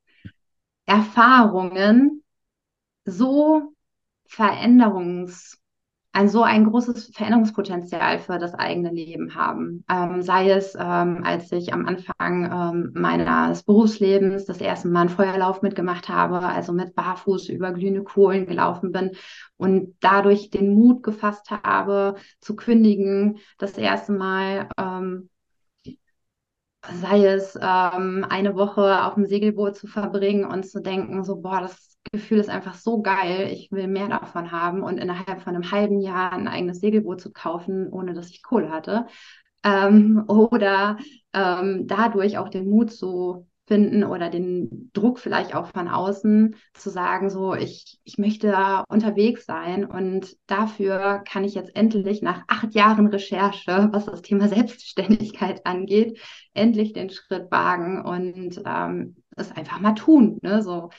Erfahrungen 0.85 2.23
so 3.03 3.73
Veränderungs, 4.29 5.57
ein 6.11 6.27
so 6.29 6.43
ein 6.43 6.65
großes 6.65 7.11
Veränderungspotenzial 7.15 8.19
für 8.19 8.39
das 8.39 8.53
eigene 8.53 8.91
Leben 8.91 9.35
haben. 9.35 9.83
Ähm, 9.89 10.21
sei 10.21 10.51
es, 10.51 10.75
ähm, 10.75 11.23
als 11.23 11.51
ich 11.51 11.73
am 11.73 11.87
Anfang 11.87 12.45
ähm, 12.45 12.91
meines 12.93 13.63
Berufslebens 13.63 14.45
das 14.45 14.61
erste 14.61 14.87
Mal 14.87 15.01
einen 15.01 15.09
Feuerlauf 15.09 15.61
mitgemacht 15.61 16.09
habe, 16.09 16.39
also 16.39 16.73
mit 16.73 16.95
Barfuß 16.95 17.49
über 17.49 17.71
glühende 17.73 18.03
Kohlen 18.03 18.45
gelaufen 18.45 18.91
bin 18.91 19.11
und 19.57 19.95
dadurch 19.99 20.49
den 20.51 20.73
Mut 20.75 21.03
gefasst 21.03 21.49
habe, 21.51 22.15
zu 22.39 22.55
kündigen, 22.55 23.39
das 23.57 23.77
erste 23.77 24.11
Mal 24.13 24.69
ähm, 24.77 25.29
sei 27.01 27.25
es 27.25 27.55
ähm, 27.61 28.25
eine 28.29 28.55
Woche 28.55 29.03
auf 29.05 29.15
dem 29.15 29.25
Segelboot 29.25 29.75
zu 29.75 29.87
verbringen 29.87 30.45
und 30.45 30.65
zu 30.67 30.81
denken, 30.81 31.23
so, 31.23 31.37
boah, 31.41 31.61
das 31.61 31.97
Gefühl 32.11 32.39
ist 32.39 32.49
einfach 32.49 32.75
so 32.75 33.01
geil, 33.01 33.49
ich 33.51 33.71
will 33.71 33.87
mehr 33.87 34.07
davon 34.07 34.51
haben 34.51 34.83
und 34.83 34.97
innerhalb 34.97 35.41
von 35.41 35.55
einem 35.55 35.71
halben 35.71 35.99
Jahr 35.99 36.33
ein 36.33 36.47
eigenes 36.47 36.79
Segelboot 36.79 37.21
zu 37.21 37.31
kaufen, 37.31 37.89
ohne 37.91 38.13
dass 38.13 38.29
ich 38.29 38.43
Kohle 38.43 38.71
hatte. 38.71 39.07
Ähm, 39.63 40.23
oder 40.27 40.97
ähm, 41.33 41.87
dadurch 41.87 42.37
auch 42.37 42.49
den 42.49 42.69
Mut 42.69 42.91
zu 42.91 43.47
finden 43.69 44.03
oder 44.03 44.29
den 44.31 44.89
Druck 44.93 45.19
vielleicht 45.19 45.53
auch 45.53 45.67
von 45.67 45.87
außen 45.87 46.55
zu 46.73 46.89
sagen, 46.89 47.29
so 47.29 47.53
ich, 47.53 47.99
ich 48.03 48.17
möchte 48.17 48.47
da 48.47 48.83
unterwegs 48.89 49.45
sein 49.45 49.85
und 49.85 50.35
dafür 50.47 51.21
kann 51.23 51.43
ich 51.43 51.53
jetzt 51.53 51.75
endlich 51.75 52.23
nach 52.23 52.41
acht 52.47 52.73
Jahren 52.73 53.05
Recherche, 53.07 53.89
was 53.91 54.07
das 54.07 54.23
Thema 54.23 54.47
Selbstständigkeit 54.47 55.65
angeht, 55.65 56.19
endlich 56.55 56.93
den 56.93 57.11
Schritt 57.11 57.51
wagen 57.51 58.03
und 58.03 58.59
ähm, 58.65 59.17
es 59.37 59.51
einfach 59.51 59.79
mal 59.79 59.93
tun. 59.93 60.39
Ne? 60.41 60.63
So. 60.63 60.89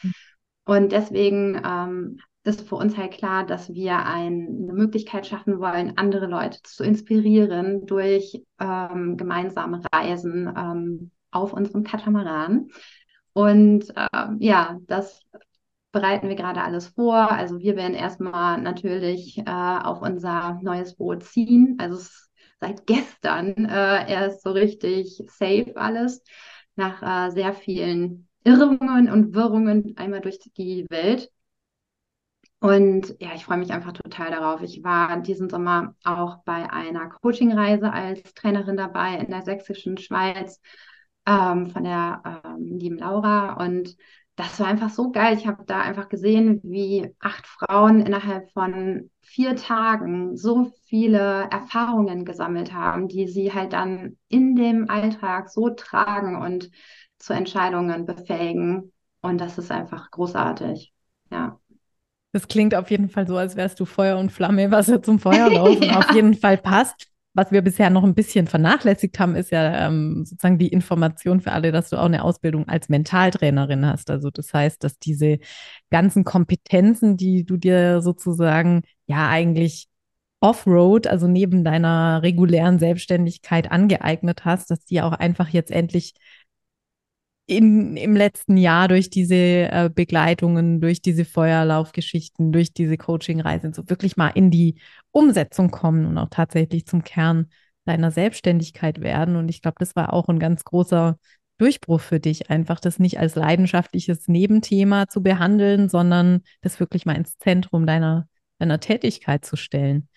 Und 0.70 0.92
deswegen 0.92 1.60
ähm, 1.66 2.20
ist 2.44 2.68
für 2.68 2.76
uns 2.76 2.96
halt 2.96 3.10
klar, 3.10 3.44
dass 3.44 3.74
wir 3.74 4.06
ein, 4.06 4.46
eine 4.62 4.72
Möglichkeit 4.72 5.26
schaffen 5.26 5.58
wollen, 5.58 5.98
andere 5.98 6.26
Leute 6.26 6.60
zu 6.62 6.84
inspirieren 6.84 7.86
durch 7.86 8.40
ähm, 8.60 9.16
gemeinsame 9.16 9.82
Reisen 9.92 10.46
ähm, 10.56 11.10
auf 11.32 11.52
unserem 11.52 11.82
Katamaran. 11.82 12.68
Und 13.32 13.92
ähm, 13.96 14.36
ja, 14.38 14.78
das 14.86 15.26
bereiten 15.90 16.28
wir 16.28 16.36
gerade 16.36 16.62
alles 16.62 16.86
vor. 16.86 17.16
Also 17.16 17.58
wir 17.58 17.74
werden 17.74 17.94
erstmal 17.94 18.60
natürlich 18.60 19.38
äh, 19.38 19.42
auf 19.50 20.02
unser 20.02 20.60
neues 20.62 20.94
Boot 20.94 21.24
ziehen. 21.24 21.78
Also 21.80 21.96
es 21.96 22.30
seit 22.60 22.86
gestern 22.86 23.64
äh, 23.64 24.08
erst 24.08 24.44
so 24.44 24.52
richtig 24.52 25.20
safe 25.26 25.72
alles 25.74 26.22
nach 26.76 27.02
äh, 27.02 27.32
sehr 27.32 27.54
vielen 27.54 28.29
Irrungen 28.44 29.10
und 29.10 29.34
Wirrungen 29.34 29.96
einmal 29.96 30.20
durch 30.20 30.38
die 30.56 30.86
Welt. 30.90 31.30
Und 32.60 33.16
ja, 33.20 33.34
ich 33.34 33.44
freue 33.44 33.56
mich 33.58 33.72
einfach 33.72 33.92
total 33.92 34.30
darauf. 34.30 34.62
Ich 34.62 34.84
war 34.84 35.18
diesen 35.20 35.48
Sommer 35.48 35.94
auch 36.04 36.42
bei 36.44 36.70
einer 36.70 37.08
Coachingreise 37.08 37.90
als 37.92 38.34
Trainerin 38.34 38.76
dabei 38.76 39.16
in 39.16 39.30
der 39.30 39.42
sächsischen 39.42 39.96
Schweiz 39.96 40.60
ähm, 41.26 41.70
von 41.70 41.84
der 41.84 42.42
ähm, 42.44 42.78
lieben 42.78 42.98
Laura. 42.98 43.54
Und 43.64 43.96
das 44.36 44.60
war 44.60 44.66
einfach 44.66 44.90
so 44.90 45.10
geil. 45.10 45.36
Ich 45.38 45.46
habe 45.46 45.64
da 45.64 45.80
einfach 45.80 46.08
gesehen, 46.10 46.60
wie 46.62 47.14
acht 47.18 47.46
Frauen 47.46 48.00
innerhalb 48.04 48.50
von 48.52 49.10
vier 49.22 49.56
Tagen 49.56 50.36
so 50.36 50.70
viele 50.86 51.48
Erfahrungen 51.50 52.26
gesammelt 52.26 52.74
haben, 52.74 53.08
die 53.08 53.26
sie 53.26 53.54
halt 53.54 53.72
dann 53.72 54.18
in 54.28 54.54
dem 54.54 54.90
Alltag 54.90 55.48
so 55.50 55.70
tragen 55.70 56.36
und 56.36 56.70
zu 57.20 57.32
Entscheidungen 57.32 58.04
befähigen. 58.04 58.92
Und 59.22 59.40
das 59.40 59.58
ist 59.58 59.70
einfach 59.70 60.10
großartig. 60.10 60.92
Ja. 61.30 61.60
Das 62.32 62.48
klingt 62.48 62.74
auf 62.74 62.90
jeden 62.90 63.08
Fall 63.08 63.28
so, 63.28 63.36
als 63.36 63.54
wärst 63.54 63.78
du 63.78 63.84
Feuer 63.84 64.18
und 64.18 64.32
Flamme, 64.32 64.72
was 64.72 64.88
ja 64.88 65.00
zum 65.00 65.20
Feuerlaufen 65.20 65.82
ja. 65.84 65.98
auf 65.98 66.10
jeden 66.12 66.34
Fall 66.34 66.58
passt 66.58 67.10
was 67.34 67.52
wir 67.52 67.62
bisher 67.62 67.90
noch 67.90 68.02
ein 68.04 68.14
bisschen 68.14 68.46
vernachlässigt 68.46 69.18
haben, 69.20 69.36
ist 69.36 69.50
ja 69.50 69.86
ähm, 69.86 70.24
sozusagen 70.24 70.58
die 70.58 70.68
Information 70.68 71.40
für 71.40 71.52
alle, 71.52 71.70
dass 71.72 71.90
du 71.90 71.96
auch 71.96 72.06
eine 72.06 72.24
Ausbildung 72.24 72.68
als 72.68 72.88
Mentaltrainerin 72.88 73.86
hast. 73.86 74.10
Also 74.10 74.30
das 74.30 74.52
heißt, 74.52 74.82
dass 74.82 74.98
diese 74.98 75.38
ganzen 75.90 76.24
Kompetenzen, 76.24 77.16
die 77.16 77.44
du 77.44 77.56
dir 77.56 78.02
sozusagen 78.02 78.82
ja 79.06 79.28
eigentlich 79.28 79.88
Offroad, 80.40 81.06
also 81.06 81.28
neben 81.28 81.64
deiner 81.64 82.22
regulären 82.22 82.78
Selbstständigkeit 82.78 83.70
angeeignet 83.70 84.44
hast, 84.44 84.70
dass 84.70 84.84
die 84.84 85.02
auch 85.02 85.12
einfach 85.12 85.48
jetzt 85.50 85.70
endlich 85.70 86.14
in, 87.50 87.96
im 87.96 88.14
letzten 88.14 88.56
Jahr 88.56 88.86
durch 88.86 89.10
diese 89.10 89.34
äh, 89.34 89.90
Begleitungen, 89.92 90.80
durch 90.80 91.02
diese 91.02 91.24
Feuerlaufgeschichten, 91.24 92.52
durch 92.52 92.72
diese 92.72 92.96
Coachingreisen 92.96 93.72
so 93.72 93.90
wirklich 93.90 94.16
mal 94.16 94.28
in 94.28 94.52
die 94.52 94.76
Umsetzung 95.10 95.72
kommen 95.72 96.06
und 96.06 96.16
auch 96.16 96.28
tatsächlich 96.30 96.86
zum 96.86 97.02
Kern 97.02 97.50
deiner 97.86 98.12
Selbstständigkeit 98.12 99.00
werden. 99.00 99.34
Und 99.34 99.48
ich 99.48 99.62
glaube, 99.62 99.76
das 99.80 99.96
war 99.96 100.12
auch 100.12 100.28
ein 100.28 100.38
ganz 100.38 100.62
großer 100.62 101.18
Durchbruch 101.58 102.00
für 102.00 102.20
dich, 102.20 102.50
einfach 102.50 102.78
das 102.78 103.00
nicht 103.00 103.18
als 103.18 103.34
leidenschaftliches 103.34 104.28
Nebenthema 104.28 105.08
zu 105.08 105.20
behandeln, 105.20 105.88
sondern 105.88 106.42
das 106.60 106.78
wirklich 106.78 107.04
mal 107.04 107.16
ins 107.16 107.36
Zentrum 107.38 107.84
deiner, 107.84 108.28
deiner 108.60 108.78
Tätigkeit 108.78 109.44
zu 109.44 109.56
stellen. 109.56 110.08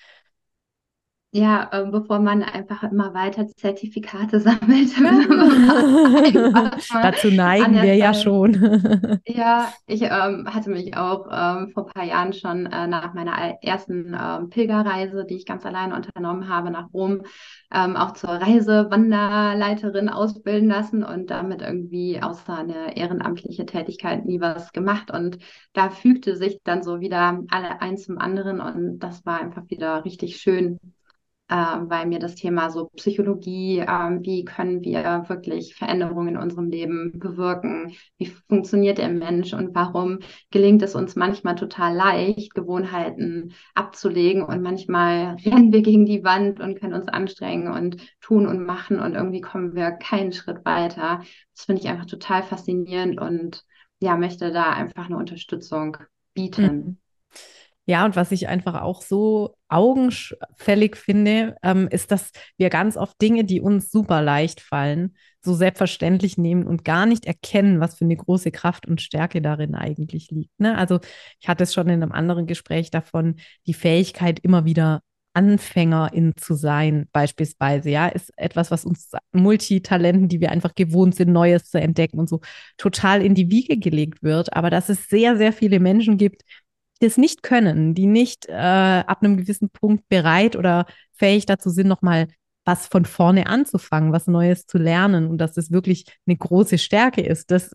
Ja, 1.36 1.68
äh, 1.72 1.90
bevor 1.90 2.20
man 2.20 2.44
einfach 2.44 2.84
immer 2.84 3.16
weiter 3.16 3.48
Zertifikate 3.48 4.40
sammelt. 4.40 4.92
Dazu 6.94 7.32
neigen 7.32 7.82
wir 7.82 7.96
ja 7.96 8.13
schon. 8.13 9.20
ja, 9.25 9.74
ich 9.88 10.04
ähm, 10.04 10.48
hatte 10.54 10.70
mich 10.70 10.96
auch 10.96 11.25
ähm, 11.32 11.72
vor 11.72 11.88
ein 11.88 11.92
paar 11.92 12.04
Jahren 12.04 12.34
schon 12.34 12.68
äh, 12.68 12.86
nach 12.86 13.16
meiner 13.16 13.32
ersten 13.63 14.16
ähm, 14.16 14.52
Pilgerreise, 14.52 15.25
die 15.25 15.38
ich 15.38 15.48
ganz 15.48 15.66
alleine 15.66 15.96
unternommen 15.96 16.50
habe, 16.50 16.70
nach 16.70 16.94
Rom, 16.94 17.24
ähm, 17.74 17.96
auch 17.96 18.12
zur 18.12 18.30
Reisewanderleiterin 18.30 20.10
ausbilden 20.10 20.70
lassen 20.70 21.04
und 21.04 21.32
damit 21.32 21.63
irgendwie 21.63 22.22
außer 22.22 22.60
eine 22.60 22.96
ehrenamtliche 22.96 23.66
Tätigkeit 23.66 24.24
nie 24.25 24.40
was 24.40 24.72
gemacht. 24.72 25.10
Und 25.10 25.40
da 25.74 25.90
fügte 25.90 26.36
sich 26.36 26.60
dann 26.63 26.84
so 26.84 27.00
wieder 27.00 27.40
alle 27.50 27.82
eins 27.82 28.04
zum 28.04 28.20
anderen 28.20 28.62
und 28.62 29.00
das 29.00 29.25
war 29.25 29.42
einfach 29.42 29.63
wieder 29.68 30.06
richtig 30.06 30.38
schön 30.38 30.78
weil 31.50 32.08
mir 32.08 32.20
das 32.20 32.36
Thema 32.36 32.70
so 32.70 32.90
Psychologie, 32.96 33.80
äh, 33.80 33.86
wie 34.22 34.46
können 34.46 34.82
wir 34.82 35.26
wirklich 35.28 35.76
Veränderungen 35.76 36.30
in 36.30 36.38
unserem 36.38 36.70
Leben 36.70 37.20
bewirken, 37.20 37.94
wie 38.18 38.28
funktioniert 38.48 38.98
der 38.98 39.10
Mensch 39.10 39.54
und 39.54 39.76
warum 39.76 40.20
gelingt 40.52 40.82
es 40.82 40.96
uns 40.96 41.16
manchmal 41.16 41.56
total 41.56 41.96
leicht, 41.96 42.56
Gewohnheiten 42.56 43.54
abzulegen 43.76 44.44
und 44.44 44.62
manchmal 44.62 45.36
rennen 45.46 45.72
wir 45.74 45.82
gegen 45.82 46.06
die 46.06 46.24
Wand 46.24 46.60
und 46.60 46.80
können 46.80 46.94
uns 46.94 47.08
anstrengen 47.08 47.72
und 47.72 47.98
tun 48.22 48.48
und 48.48 48.66
machen 48.66 49.00
und 49.00 49.14
irgendwie 49.14 49.42
kommen 49.42 49.76
wir 49.76 49.92
keinen 49.92 50.32
Schritt 50.32 50.66
weiter. 50.66 51.22
Das 51.56 51.66
finde 51.66 51.82
ich 51.82 51.90
einfach 51.90 52.06
total 52.06 52.44
faszinierend 52.44 53.20
und 53.20 53.64
ja, 54.00 54.18
möchte 54.18 54.52
da 54.52 54.72
einfach 54.72 55.06
eine 55.06 55.18
Unterstützung 55.18 55.98
bieten. 56.34 56.64
Mhm. 56.76 56.98
Ja, 57.86 58.06
und 58.06 58.16
was 58.16 58.32
ich 58.32 58.48
einfach 58.48 58.82
auch 58.82 59.02
so 59.02 59.56
augenfällig 59.74 60.96
finde, 60.96 61.56
ähm, 61.63 61.88
ist, 61.89 62.12
dass 62.12 62.32
wir 62.58 62.70
ganz 62.70 62.96
oft 62.96 63.20
Dinge, 63.22 63.44
die 63.44 63.62
uns 63.62 63.92
super 63.92 64.22
leicht 64.22 64.62
fallen, 64.62 65.15
so 65.42 65.53
selbstverständlich 65.53 66.38
nehmen 66.38 66.65
und 66.65 66.86
gar 66.86 67.06
nicht 67.06 67.25
erkennen, 67.25 67.80
was 67.80 67.96
für 67.96 68.06
eine 68.06 68.15
große 68.15 68.51
Kraft 68.51 68.88
und 68.88 69.01
Stärke 69.01 69.42
darin 69.42 69.75
eigentlich 69.75 70.30
liegt. 70.32 70.60
Ne? 70.60 70.77
Also 70.77 71.00
ich 71.39 71.48
hatte 71.48 71.63
es 71.63 71.74
schon 71.74 71.88
in 71.88 72.03
einem 72.03 72.12
anderen 72.12 72.48
Gespräch 72.48 72.92
davon, 72.92 73.36
die 73.68 73.74
Fähigkeit, 73.74 74.39
immer 74.39 74.65
wieder 74.65 75.01
Anfängerin 75.36 76.34
zu 76.36 76.53
sein, 76.53 77.08
beispielsweise, 77.12 77.89
ja, 77.89 78.08
ist 78.08 78.32
etwas, 78.38 78.69
was 78.69 78.86
uns 78.86 79.12
Multitalenten, 79.32 80.28
die 80.28 80.39
wir 80.39 80.52
einfach 80.52 80.76
gewohnt 80.76 81.15
sind, 81.15 81.32
Neues 81.32 81.71
zu 81.71 81.80
entdecken 81.80 82.19
und 82.19 82.30
so 82.30 82.41
total 82.78 83.26
in 83.26 83.34
die 83.34 83.50
Wiege 83.50 83.78
gelegt 83.78 84.21
wird. 84.21 84.54
Aber 84.54 84.69
dass 84.69 84.89
es 84.89 85.08
sehr, 85.10 85.36
sehr 85.38 85.52
viele 85.52 85.80
Menschen 85.80 86.17
gibt, 86.17 86.43
es 87.04 87.18
nicht 87.18 87.44
können, 87.44 87.94
die 87.94 88.06
nicht 88.06 88.48
äh, 88.48 88.54
ab 88.54 89.20
einem 89.22 89.38
gewissen 89.38 89.70
Punkt 89.70 90.08
bereit 90.10 90.56
oder 90.56 90.86
fähig 91.13 91.46
dazu 91.46 91.70
sind, 91.70 91.88
nochmal 91.88 92.28
was 92.66 92.88
von 92.88 93.06
vorne 93.06 93.48
anzufangen, 93.48 94.13
was 94.13 94.28
Neues 94.28 94.66
zu 94.66 94.78
lernen 94.78 95.28
und 95.28 95.38
dass 95.38 95.54
das 95.54 95.72
wirklich 95.72 96.06
eine 96.26 96.38
große 96.38 96.78
Stärke 96.78 97.22
ist, 97.22 97.52
das 97.52 97.72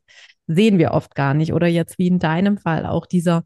sehen 0.46 0.78
wir 0.78 0.92
oft 0.92 1.14
gar 1.14 1.34
nicht. 1.34 1.52
Oder 1.52 1.66
jetzt 1.66 1.98
wie 1.98 2.08
in 2.08 2.18
deinem 2.18 2.58
Fall 2.58 2.86
auch 2.86 3.06
dieser 3.06 3.44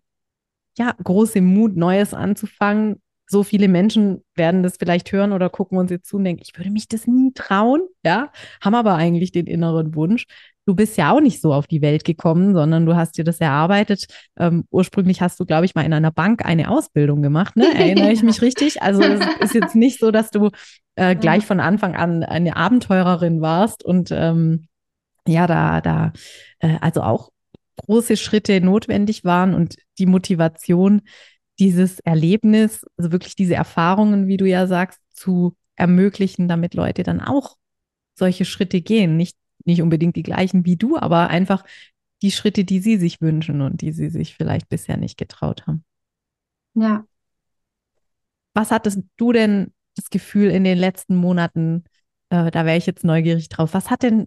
ja, 0.79 0.95
große 1.03 1.41
Mut, 1.41 1.77
Neues 1.77 2.15
anzufangen. 2.15 3.03
So 3.27 3.43
viele 3.43 3.69
Menschen 3.69 4.25
werden 4.35 4.63
das 4.63 4.77
vielleicht 4.77 5.11
hören 5.13 5.33
oder 5.33 5.51
gucken 5.51 5.79
uns 5.79 5.91
jetzt 5.91 6.09
zu 6.09 6.17
und 6.17 6.25
denken, 6.25 6.43
ich 6.45 6.57
würde 6.59 6.71
mich 6.71 6.89
das 6.89 7.07
nie 7.07 7.33
trauen, 7.35 7.81
ja, 8.05 8.31
haben 8.61 8.75
aber 8.75 8.95
eigentlich 8.95 9.33
den 9.33 9.47
inneren 9.47 9.95
Wunsch 9.95 10.27
du 10.67 10.75
bist 10.75 10.97
ja 10.97 11.13
auch 11.13 11.21
nicht 11.21 11.41
so 11.41 11.53
auf 11.53 11.67
die 11.67 11.83
Welt 11.83 12.05
gekommen, 12.05 12.55
sondern 12.55 12.87
du 12.87 12.95
hast 12.95 13.19
dir 13.19 13.25
das 13.25 13.41
erarbeitet. 13.41 14.07
Ähm, 14.39 14.65
ursprünglich 14.71 15.21
hast 15.21 15.41
du, 15.41 15.45
glaube 15.45 15.65
ich, 15.65 15.75
mal 15.75 15.85
in 15.85 15.93
einer 15.93 16.13
Bank 16.13 16.45
eine 16.45 16.71
Ausbildung 16.71 17.23
gemacht, 17.23 17.57
ne? 17.57 17.67
Erinnere 17.75 18.13
ich 18.13 18.23
mich 18.23 18.43
richtig? 18.43 18.83
Also 18.83 19.03
es 19.03 19.21
ist 19.41 19.55
jetzt 19.55 19.75
nicht 19.75 19.99
so, 19.99 20.11
dass 20.11 20.31
du 20.31 20.51
äh, 20.95 21.17
gleich 21.17 21.45
von 21.45 21.61
Anfang 21.61 21.97
an 21.97 22.23
eine 22.23 22.57
Abenteurerin 22.57 23.41
warst 23.41 23.85
und 23.85 24.11
ähm, 24.13 24.69
ja, 25.27 25.47
da, 25.47 25.81
da, 25.81 26.13
äh, 26.61 26.77
also 26.81 27.03
auch 27.03 27.31
große 27.77 28.17
Schritte 28.17 28.61
notwendig 28.61 29.25
waren 29.25 29.55
und 29.55 29.77
die 29.99 30.07
Motivation, 30.07 31.03
dieses 31.59 32.01
Erlebnis, 32.01 32.85
also 32.97 33.13
wirklich 33.13 33.37
diese 33.37 33.55
Erfahrungen, 33.55 34.27
wie 34.27 34.37
du 34.37 34.47
ja 34.47 34.67
sagst, 34.67 35.01
zu 35.13 35.57
ermöglichen, 35.77 36.49
damit 36.49 36.75
Leute 36.75 37.03
dann 37.03 37.21
auch 37.21 37.57
solche 38.15 38.45
Schritte 38.45 38.81
gehen. 38.81 39.17
Nicht 39.17 39.37
nicht 39.67 39.83
unbedingt 39.83 40.17
die 40.17 40.23
gleichen 40.23 40.65
wie 40.65 40.77
du, 40.77 40.97
aber 40.97 41.29
einfach 41.29 41.65
die 42.23 42.31
Schritte, 42.31 42.65
die 42.65 42.81
sie 42.81 42.97
sich 42.97 43.21
wünschen 43.21 43.61
und 43.61 43.81
die 43.81 43.93
sie 43.93 44.09
sich 44.09 44.35
vielleicht 44.35 44.69
bisher 44.69 44.97
nicht 44.97 45.19
getraut 45.19 45.67
haben. 45.67 45.85
Ja. 46.75 47.05
Was 48.55 48.71
hattest 48.71 49.01
du 49.17 49.33
denn 49.33 49.73
das 49.97 50.11
Gefühl 50.11 50.51
in 50.51 50.65
den 50.65 50.79
letzten 50.79 51.17
Monaten, 51.17 51.85
äh, 52.31 52.51
da 52.51 52.65
wäre 52.65 52.77
ich 52.77 52.87
jetzt 52.87 53.05
neugierig 53.05 53.49
drauf, 53.49 53.75
was 53.75 53.91
hat 53.91 54.03
denn 54.03 54.27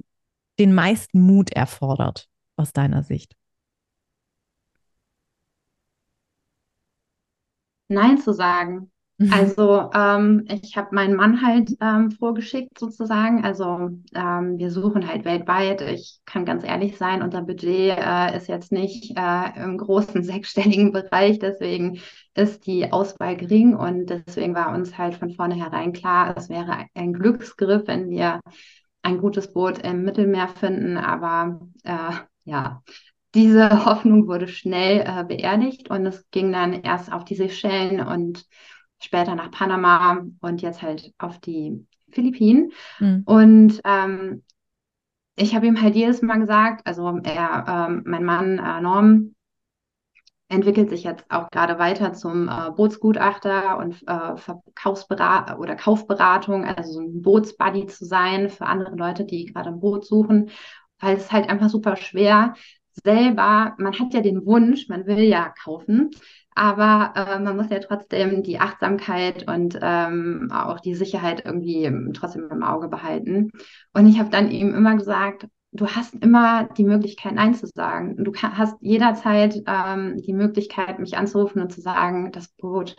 den 0.59 0.73
meisten 0.73 1.21
Mut 1.21 1.51
erfordert 1.51 2.27
aus 2.55 2.73
deiner 2.73 3.03
Sicht? 3.03 3.35
Nein 7.87 8.17
zu 8.17 8.33
sagen. 8.33 8.91
Mhm. 9.17 9.31
Also 9.33 9.89
ähm, 9.93 10.45
ich 10.49 10.75
habe 10.75 10.93
meinen 10.93 11.15
Mann 11.15 11.41
halt 11.41 11.71
ähm, 11.79 12.11
vorgeschickt 12.11 12.77
sozusagen. 12.77 13.45
Also 13.45 13.91
ähm, 14.13 14.57
wir 14.57 14.71
suchen 14.71 15.07
halt 15.07 15.23
weltweit. 15.23 15.81
Ich 15.81 16.19
kann 16.25 16.43
ganz 16.43 16.65
ehrlich 16.65 16.97
sein, 16.97 17.21
unser 17.21 17.41
Budget 17.41 17.97
äh, 17.97 18.35
ist 18.35 18.47
jetzt 18.49 18.73
nicht 18.73 19.17
äh, 19.17 19.63
im 19.63 19.77
großen 19.77 20.21
sechsstelligen 20.23 20.91
Bereich. 20.91 21.39
Deswegen 21.39 21.99
ist 22.33 22.67
die 22.67 22.91
Auswahl 22.91 23.37
gering 23.37 23.73
und 23.75 24.07
deswegen 24.07 24.53
war 24.53 24.73
uns 24.73 24.97
halt 24.97 25.15
von 25.15 25.31
vornherein 25.31 25.93
klar, 25.93 26.35
es 26.37 26.49
wäre 26.49 26.85
ein 26.93 27.13
Glücksgriff, 27.13 27.87
wenn 27.87 28.09
wir 28.09 28.41
ein 29.01 29.19
gutes 29.19 29.53
Boot 29.53 29.77
im 29.79 30.03
Mittelmeer 30.03 30.47
finden. 30.49 30.97
Aber 30.97 31.61
äh, 31.83 32.11
ja, 32.43 32.81
diese 33.33 33.69
Hoffnung 33.85 34.27
wurde 34.27 34.47
schnell 34.47 35.01
äh, 35.07 35.23
beerdigt 35.23 35.89
und 35.89 36.05
es 36.05 36.29
ging 36.31 36.51
dann 36.51 36.73
erst 36.73 37.11
auf 37.13 37.25
die 37.25 37.35
Seychellen 37.35 38.01
und 38.01 38.45
später 39.05 39.35
nach 39.35 39.51
Panama 39.51 40.25
und 40.41 40.61
jetzt 40.61 40.81
halt 40.81 41.13
auf 41.17 41.39
die 41.39 41.85
Philippinen. 42.11 42.71
Mhm. 42.99 43.23
Und 43.25 43.81
ähm, 43.83 44.43
ich 45.35 45.55
habe 45.55 45.67
ihm 45.67 45.81
halt 45.81 45.95
jedes 45.95 46.21
Mal 46.21 46.39
gesagt, 46.39 46.85
also 46.87 47.19
er, 47.23 47.87
ähm, 47.89 48.03
mein 48.05 48.23
Mann 48.23 48.57
äh, 48.57 48.81
Norm, 48.81 49.35
entwickelt 50.47 50.89
sich 50.89 51.03
jetzt 51.03 51.25
auch 51.29 51.49
gerade 51.49 51.79
weiter 51.79 52.13
zum 52.13 52.47
äh, 52.47 52.71
Bootsgutachter 52.71 53.77
und 53.77 53.95
äh, 54.07 54.37
Verkaufsberat 54.37 55.57
oder 55.57 55.75
Kaufberatung, 55.75 56.65
also 56.65 56.93
so 56.93 56.99
ein 56.99 57.21
Bootsbuddy 57.21 57.87
zu 57.87 58.05
sein 58.05 58.49
für 58.49 58.67
andere 58.67 58.95
Leute, 58.95 59.25
die 59.25 59.45
gerade 59.45 59.69
ein 59.69 59.79
Boot 59.79 60.05
suchen, 60.05 60.51
weil 60.99 61.17
es 61.17 61.31
halt 61.31 61.49
einfach 61.49 61.69
super 61.69 61.95
schwer 61.95 62.53
selber, 63.03 63.75
man 63.77 63.99
hat 63.99 64.13
ja 64.13 64.21
den 64.21 64.45
Wunsch, 64.45 64.87
man 64.87 65.05
will 65.05 65.19
ja 65.19 65.49
kaufen, 65.63 66.11
aber 66.55 67.13
äh, 67.15 67.39
man 67.39 67.57
muss 67.57 67.69
ja 67.69 67.79
trotzdem 67.79 68.41
die 68.41 68.59
Achtsamkeit 68.59 69.47
und 69.47 69.77
ähm, 69.81 70.49
auch 70.53 70.79
die 70.79 70.95
Sicherheit 70.95 71.43
irgendwie 71.45 71.91
trotzdem 72.13 72.49
im 72.49 72.63
Auge 72.63 72.87
behalten. 72.87 73.51
Und 73.93 74.07
ich 74.07 74.19
habe 74.19 74.29
dann 74.29 74.49
ihm 74.49 74.73
immer 74.73 74.95
gesagt, 74.95 75.47
du 75.73 75.87
hast 75.87 76.15
immer 76.15 76.63
die 76.77 76.85
Möglichkeit, 76.85 77.33
Nein 77.33 77.53
zu 77.53 77.67
sagen. 77.67 78.23
Du 78.23 78.33
hast 78.33 78.77
jederzeit 78.81 79.61
ähm, 79.67 80.17
die 80.25 80.33
Möglichkeit, 80.33 80.99
mich 80.99 81.17
anzurufen 81.17 81.61
und 81.61 81.73
zu 81.73 81.81
sagen, 81.81 82.31
das 82.31 82.47
Boot, 82.47 82.95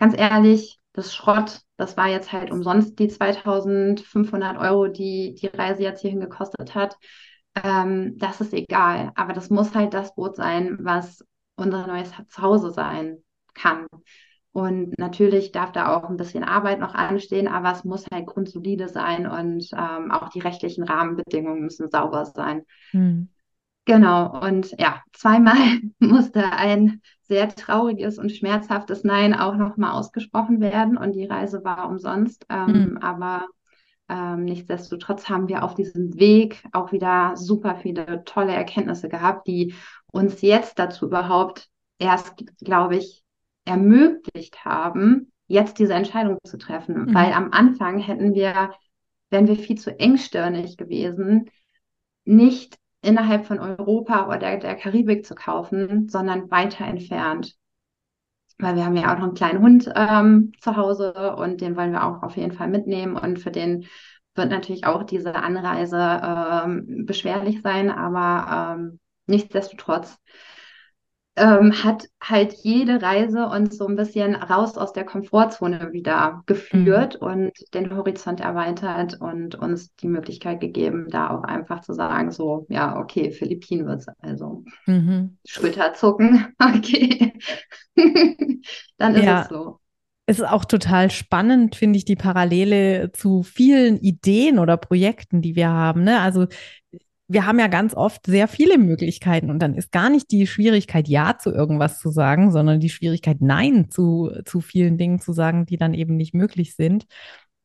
ganz 0.00 0.18
ehrlich, 0.18 0.80
das 0.92 1.14
Schrott, 1.14 1.60
das 1.76 1.96
war 1.96 2.08
jetzt 2.08 2.32
halt 2.32 2.50
umsonst 2.50 2.98
die 2.98 3.08
2500 3.08 4.58
Euro, 4.58 4.88
die 4.88 5.34
die 5.40 5.46
Reise 5.46 5.82
jetzt 5.84 6.00
hierhin 6.00 6.20
gekostet 6.20 6.74
hat. 6.74 6.96
Ähm, 7.62 8.18
das 8.18 8.40
ist 8.40 8.52
egal. 8.52 9.12
Aber 9.14 9.32
das 9.32 9.50
muss 9.50 9.74
halt 9.74 9.94
das 9.94 10.14
Boot 10.14 10.36
sein, 10.36 10.78
was 10.80 11.24
unser 11.56 11.86
neues 11.86 12.12
Zuhause 12.28 12.70
sein 12.70 13.18
kann. 13.54 13.86
Und 14.52 14.98
natürlich 14.98 15.50
darf 15.50 15.72
da 15.72 15.96
auch 15.96 16.10
ein 16.10 16.18
bisschen 16.18 16.44
Arbeit 16.44 16.78
noch 16.78 16.94
anstehen, 16.94 17.48
aber 17.48 17.72
es 17.72 17.84
muss 17.84 18.06
halt 18.12 18.26
grundsolide 18.26 18.88
sein 18.88 19.26
und 19.26 19.66
ähm, 19.72 20.10
auch 20.10 20.28
die 20.28 20.40
rechtlichen 20.40 20.84
Rahmenbedingungen 20.84 21.62
müssen 21.62 21.90
sauber 21.90 22.26
sein. 22.26 22.62
Hm. 22.90 23.28
Genau, 23.86 24.40
und 24.46 24.78
ja, 24.78 25.02
zweimal 25.12 25.56
musste 25.98 26.52
ein 26.52 27.00
sehr 27.22 27.48
trauriges 27.48 28.18
und 28.18 28.30
schmerzhaftes 28.30 29.04
Nein 29.04 29.34
auch 29.34 29.56
nochmal 29.56 29.92
ausgesprochen 29.92 30.60
werden 30.60 30.98
und 30.98 31.12
die 31.12 31.24
Reise 31.24 31.64
war 31.64 31.88
umsonst. 31.88 32.44
Ähm, 32.50 32.66
hm. 32.66 32.98
Aber 32.98 33.46
ähm, 34.10 34.44
nichtsdestotrotz 34.44 35.30
haben 35.30 35.48
wir 35.48 35.64
auf 35.64 35.74
diesem 35.74 36.18
Weg 36.18 36.62
auch 36.72 36.92
wieder 36.92 37.32
super 37.36 37.76
viele 37.76 38.22
tolle 38.24 38.52
Erkenntnisse 38.52 39.08
gehabt, 39.08 39.46
die 39.46 39.74
uns 40.12 40.40
jetzt 40.42 40.78
dazu 40.78 41.06
überhaupt 41.06 41.68
erst, 41.98 42.34
glaube 42.60 42.96
ich, 42.96 43.24
ermöglicht 43.64 44.64
haben, 44.64 45.32
jetzt 45.46 45.78
diese 45.78 45.94
Entscheidung 45.94 46.38
zu 46.44 46.58
treffen. 46.58 47.06
Mhm. 47.06 47.14
Weil 47.14 47.32
am 47.32 47.50
Anfang 47.50 47.98
hätten 47.98 48.34
wir, 48.34 48.72
wären 49.30 49.48
wir 49.48 49.56
viel 49.56 49.78
zu 49.78 49.98
engstirnig 49.98 50.76
gewesen, 50.76 51.50
nicht 52.24 52.78
innerhalb 53.02 53.46
von 53.46 53.58
Europa 53.58 54.26
oder 54.26 54.38
der, 54.38 54.56
der 54.58 54.76
Karibik 54.76 55.26
zu 55.26 55.34
kaufen, 55.34 56.08
sondern 56.08 56.50
weiter 56.50 56.86
entfernt. 56.86 57.56
Weil 58.58 58.76
wir 58.76 58.84
haben 58.84 58.96
ja 58.96 59.12
auch 59.12 59.18
noch 59.18 59.24
einen 59.24 59.34
kleinen 59.34 59.62
Hund 59.62 59.90
ähm, 59.94 60.52
zu 60.60 60.76
Hause 60.76 61.34
und 61.36 61.60
den 61.60 61.76
wollen 61.76 61.92
wir 61.92 62.06
auch 62.06 62.22
auf 62.22 62.36
jeden 62.36 62.52
Fall 62.52 62.68
mitnehmen. 62.68 63.16
Und 63.16 63.40
für 63.40 63.50
den 63.50 63.86
wird 64.34 64.50
natürlich 64.50 64.86
auch 64.86 65.02
diese 65.02 65.34
Anreise 65.34 66.20
ähm, 66.22 67.04
beschwerlich 67.06 67.60
sein, 67.62 67.90
aber 67.90 68.76
ähm, 68.78 69.00
nichtsdestotrotz 69.26 70.18
ähm, 71.34 71.72
hat 71.82 72.08
halt 72.22 72.52
jede 72.62 73.00
Reise 73.00 73.46
uns 73.46 73.78
so 73.78 73.86
ein 73.86 73.96
bisschen 73.96 74.34
raus 74.34 74.76
aus 74.76 74.92
der 74.92 75.04
Komfortzone 75.04 75.92
wieder 75.92 76.42
geführt 76.46 77.18
mhm. 77.20 77.26
und 77.26 77.52
den 77.74 77.96
Horizont 77.96 78.40
erweitert 78.40 79.18
und 79.20 79.54
uns 79.54 79.94
die 79.96 80.08
Möglichkeit 80.08 80.60
gegeben, 80.60 81.06
da 81.08 81.30
auch 81.30 81.42
einfach 81.44 81.80
zu 81.80 81.94
sagen, 81.94 82.30
so, 82.32 82.66
ja, 82.68 82.98
okay, 82.98 83.30
Philippinen 83.30 83.86
wird 83.86 84.00
es 84.00 84.08
also. 84.20 84.64
Mhm. 84.86 85.38
Schulterzucken, 85.46 86.54
okay. 86.58 87.32
Dann 88.98 89.14
ist 89.14 89.24
ja. 89.24 89.42
es 89.42 89.48
so. 89.48 89.78
Es 90.26 90.38
ist 90.38 90.48
auch 90.48 90.64
total 90.64 91.10
spannend, 91.10 91.74
finde 91.74 91.96
ich, 91.96 92.04
die 92.04 92.14
Parallele 92.14 93.10
zu 93.12 93.42
vielen 93.42 93.98
Ideen 93.98 94.60
oder 94.60 94.76
Projekten, 94.76 95.42
die 95.42 95.56
wir 95.56 95.68
haben. 95.68 96.04
Ne? 96.04 96.20
Also 96.20 96.46
wir 97.32 97.46
haben 97.46 97.58
ja 97.58 97.68
ganz 97.68 97.94
oft 97.94 98.26
sehr 98.26 98.48
viele 98.48 98.78
Möglichkeiten 98.78 99.50
und 99.50 99.58
dann 99.60 99.74
ist 99.74 99.92
gar 99.92 100.10
nicht 100.10 100.30
die 100.30 100.46
Schwierigkeit, 100.46 101.08
Ja 101.08 101.38
zu 101.38 101.50
irgendwas 101.50 101.98
zu 101.98 102.10
sagen, 102.10 102.52
sondern 102.52 102.80
die 102.80 102.90
Schwierigkeit, 102.90 103.40
Nein 103.40 103.90
zu, 103.90 104.30
zu 104.44 104.60
vielen 104.60 104.98
Dingen 104.98 105.20
zu 105.20 105.32
sagen, 105.32 105.64
die 105.66 105.76
dann 105.76 105.94
eben 105.94 106.16
nicht 106.16 106.34
möglich 106.34 106.74
sind. 106.74 107.06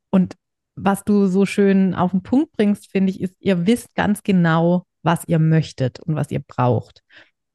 Und 0.10 0.36
was 0.76 1.04
du 1.04 1.26
so 1.26 1.46
schön 1.46 1.96
auf 1.96 2.12
den 2.12 2.24
Punkt 2.24 2.52
bringst, 2.54 2.92
finde 2.92 3.12
ich, 3.12 3.20
ist, 3.20 3.36
ihr 3.40 3.68
wisst 3.68 3.94
ganz 3.96 4.24
genau, 4.24 4.86
was 5.04 5.28
ihr 5.28 5.40
möchtet 5.40 6.00
und 6.00 6.16
was 6.16 6.32
ihr 6.32 6.40
braucht. 6.40 7.04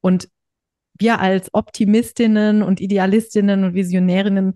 Und 0.00 0.28
wir 0.98 1.20
als 1.20 1.48
Optimistinnen 1.52 2.62
und 2.62 2.80
Idealistinnen 2.80 3.64
und 3.64 3.74
Visionärinnen 3.74 4.54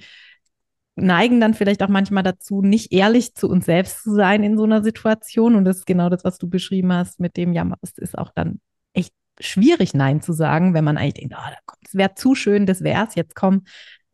neigen 0.96 1.40
dann 1.40 1.54
vielleicht 1.54 1.82
auch 1.82 1.88
manchmal 1.88 2.22
dazu, 2.22 2.62
nicht 2.62 2.92
ehrlich 2.92 3.34
zu 3.34 3.48
uns 3.48 3.66
selbst 3.66 4.02
zu 4.02 4.14
sein 4.14 4.42
in 4.42 4.56
so 4.56 4.64
einer 4.64 4.82
Situation. 4.82 5.54
Und 5.54 5.64
das 5.64 5.78
ist 5.78 5.86
genau 5.86 6.08
das, 6.08 6.24
was 6.24 6.38
du 6.38 6.48
beschrieben 6.48 6.92
hast, 6.92 7.20
mit 7.20 7.36
dem, 7.36 7.52
ja, 7.52 7.70
es 7.82 7.98
ist 7.98 8.16
auch 8.16 8.32
dann 8.34 8.60
echt 8.94 9.12
schwierig, 9.38 9.94
Nein 9.94 10.22
zu 10.22 10.32
sagen, 10.32 10.74
wenn 10.74 10.84
man 10.84 10.96
eigentlich 10.96 11.14
denkt, 11.14 11.34
oh, 11.36 11.76
das 11.82 11.94
wäre 11.94 12.14
zu 12.14 12.34
schön, 12.34 12.66
das 12.66 12.82
wäre 12.82 13.06
es, 13.06 13.14
jetzt 13.14 13.34
komm, 13.34 13.64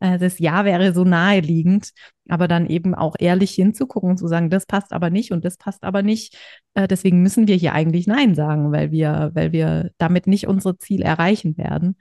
äh, 0.01 0.19
das 0.19 0.39
Ja 0.39 0.65
wäre 0.65 0.93
so 0.93 1.05
naheliegend, 1.05 1.91
aber 2.29 2.49
dann 2.49 2.67
eben 2.67 2.93
auch 2.93 3.15
ehrlich 3.17 3.51
hinzugucken 3.51 4.11
und 4.11 4.17
zu 4.17 4.27
sagen, 4.27 4.49
das 4.49 4.65
passt 4.65 4.91
aber 4.91 5.09
nicht 5.09 5.31
und 5.31 5.45
das 5.45 5.57
passt 5.57 5.83
aber 5.83 6.03
nicht. 6.03 6.37
Äh, 6.73 6.87
deswegen 6.87 7.21
müssen 7.21 7.47
wir 7.47 7.55
hier 7.55 7.73
eigentlich 7.73 8.07
Nein 8.07 8.35
sagen, 8.35 8.73
weil 8.73 8.91
wir, 8.91 9.31
weil 9.33 9.53
wir 9.53 9.91
damit 9.97 10.27
nicht 10.27 10.47
unsere 10.47 10.77
Ziele 10.77 11.05
erreichen 11.05 11.57
werden. 11.57 11.95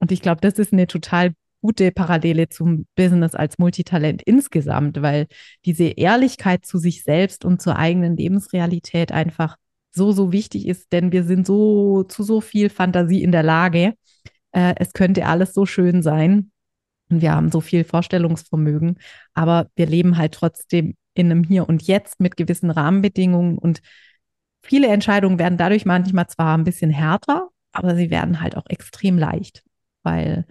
Und 0.00 0.10
ich 0.12 0.20
glaube, 0.20 0.40
das 0.40 0.54
ist 0.54 0.72
eine 0.72 0.88
total 0.88 1.34
gute 1.66 1.90
Parallele 1.90 2.48
zum 2.48 2.86
Business 2.94 3.34
als 3.34 3.58
Multitalent 3.58 4.22
insgesamt, 4.22 5.02
weil 5.02 5.26
diese 5.64 5.84
Ehrlichkeit 5.84 6.64
zu 6.64 6.78
sich 6.78 7.02
selbst 7.02 7.44
und 7.44 7.60
zur 7.60 7.76
eigenen 7.76 8.16
Lebensrealität 8.16 9.10
einfach 9.10 9.56
so, 9.90 10.12
so 10.12 10.30
wichtig 10.30 10.68
ist, 10.68 10.92
denn 10.92 11.10
wir 11.10 11.24
sind 11.24 11.44
so 11.44 12.04
zu 12.04 12.22
so 12.22 12.40
viel 12.40 12.68
Fantasie 12.68 13.22
in 13.22 13.32
der 13.32 13.42
Lage. 13.42 13.94
Äh, 14.52 14.74
es 14.76 14.92
könnte 14.92 15.26
alles 15.26 15.54
so 15.54 15.66
schön 15.66 16.02
sein 16.02 16.52
und 17.10 17.20
wir 17.20 17.32
haben 17.34 17.50
so 17.50 17.60
viel 17.60 17.82
Vorstellungsvermögen, 17.82 18.98
aber 19.34 19.68
wir 19.74 19.86
leben 19.86 20.18
halt 20.18 20.34
trotzdem 20.34 20.94
in 21.14 21.32
einem 21.32 21.42
Hier 21.42 21.68
und 21.68 21.82
Jetzt 21.82 22.20
mit 22.20 22.36
gewissen 22.36 22.70
Rahmenbedingungen 22.70 23.58
und 23.58 23.80
viele 24.62 24.86
Entscheidungen 24.86 25.40
werden 25.40 25.58
dadurch 25.58 25.84
manchmal 25.84 26.28
zwar 26.28 26.56
ein 26.56 26.64
bisschen 26.64 26.90
härter, 26.90 27.48
aber 27.72 27.96
sie 27.96 28.10
werden 28.10 28.40
halt 28.40 28.56
auch 28.56 28.66
extrem 28.68 29.18
leicht, 29.18 29.64
weil 30.04 30.46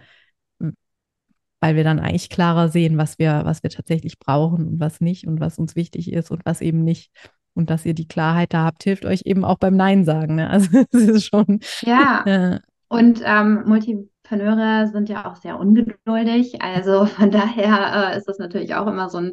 weil 1.66 1.74
wir 1.74 1.82
dann 1.82 1.98
eigentlich 1.98 2.30
klarer 2.30 2.68
sehen, 2.68 2.96
was 2.96 3.18
wir, 3.18 3.40
was 3.44 3.64
wir 3.64 3.70
tatsächlich 3.70 4.20
brauchen 4.20 4.68
und 4.68 4.80
was 4.80 5.00
nicht 5.00 5.26
und 5.26 5.40
was 5.40 5.58
uns 5.58 5.74
wichtig 5.74 6.12
ist 6.12 6.30
und 6.30 6.42
was 6.44 6.60
eben 6.60 6.84
nicht. 6.84 7.10
Und 7.54 7.70
dass 7.70 7.84
ihr 7.84 7.94
die 7.94 8.06
Klarheit 8.06 8.54
da 8.54 8.64
habt, 8.64 8.84
hilft 8.84 9.04
euch 9.04 9.22
eben 9.24 9.44
auch 9.44 9.58
beim 9.58 9.74
Nein 9.74 10.04
sagen. 10.04 10.36
Ne? 10.36 10.48
Also 10.50 10.84
es 10.92 11.08
ist 11.08 11.24
schon. 11.24 11.58
Ja. 11.82 12.22
Äh, 12.26 12.60
und 12.88 13.20
ähm, 13.24 13.64
Multipreneure 13.66 14.86
sind 14.92 15.08
ja 15.08 15.28
auch 15.28 15.34
sehr 15.34 15.58
ungeduldig. 15.58 16.62
Also 16.62 17.06
von 17.06 17.32
daher 17.32 18.12
äh, 18.12 18.16
ist 18.16 18.28
das 18.28 18.38
natürlich 18.38 18.76
auch 18.76 18.86
immer 18.86 19.08
so 19.08 19.18
ein 19.18 19.32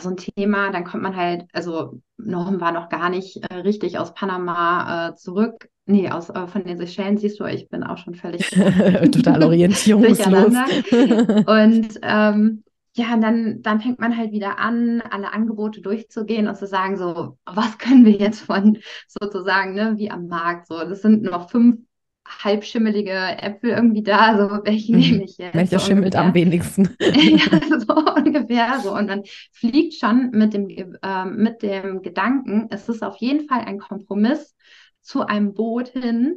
so 0.00 0.10
ein 0.10 0.16
Thema, 0.16 0.70
dann 0.70 0.84
kommt 0.84 1.02
man 1.02 1.16
halt, 1.16 1.44
also 1.52 2.00
Norm 2.16 2.60
war 2.60 2.72
noch 2.72 2.88
gar 2.88 3.10
nicht 3.10 3.36
äh, 3.50 3.56
richtig 3.56 3.98
aus 3.98 4.14
Panama 4.14 5.08
äh, 5.08 5.14
zurück. 5.16 5.68
Nee, 5.86 6.10
aus, 6.10 6.30
äh, 6.30 6.46
von 6.46 6.64
den 6.64 6.78
Seychellen 6.78 7.18
siehst 7.18 7.40
du, 7.40 7.44
ich 7.44 7.68
bin 7.68 7.82
auch 7.82 7.98
schon 7.98 8.14
völlig 8.14 8.48
total 9.12 9.42
orientierungslos. 9.42 10.54
und 11.46 11.98
ähm, 12.02 12.64
ja, 12.96 13.16
dann, 13.16 13.60
dann 13.62 13.80
fängt 13.80 13.98
man 13.98 14.16
halt 14.16 14.32
wieder 14.32 14.58
an, 14.58 15.02
alle 15.10 15.32
Angebote 15.32 15.80
durchzugehen 15.80 16.46
und 16.46 16.56
zu 16.56 16.66
sagen, 16.66 16.96
so, 16.96 17.36
was 17.44 17.78
können 17.78 18.04
wir 18.04 18.12
jetzt 18.12 18.42
von 18.42 18.78
sozusagen, 19.08 19.74
ne, 19.74 19.94
wie 19.96 20.10
am 20.10 20.28
Markt, 20.28 20.68
so, 20.68 20.78
das 20.78 21.02
sind 21.02 21.22
noch 21.24 21.50
fünf 21.50 21.78
halbschimmelige 22.26 23.12
Äpfel 23.12 23.70
irgendwie 23.70 24.02
da, 24.02 24.36
so 24.36 24.64
welche 24.64 24.92
mhm. 24.92 25.00
nehme 25.00 25.24
ich 25.24 25.38
jetzt? 25.38 25.54
Welcher 25.54 25.78
so 25.78 25.86
schimmelt 25.86 26.14
ungefähr. 26.14 26.26
am 26.26 26.34
wenigsten? 26.34 26.96
ja, 27.00 27.78
so 27.80 27.94
ungefähr 27.94 28.80
so. 28.80 28.94
Und 28.94 29.06
man 29.06 29.22
fliegt 29.52 29.94
schon 29.94 30.30
mit 30.30 30.54
dem, 30.54 30.68
äh, 30.68 31.24
mit 31.26 31.62
dem 31.62 32.02
Gedanken, 32.02 32.68
es 32.70 32.88
ist 32.88 33.02
auf 33.02 33.16
jeden 33.18 33.48
Fall 33.48 33.60
ein 33.60 33.78
Kompromiss 33.78 34.54
zu 35.00 35.26
einem 35.26 35.52
Boot 35.54 35.88
hin, 35.88 36.36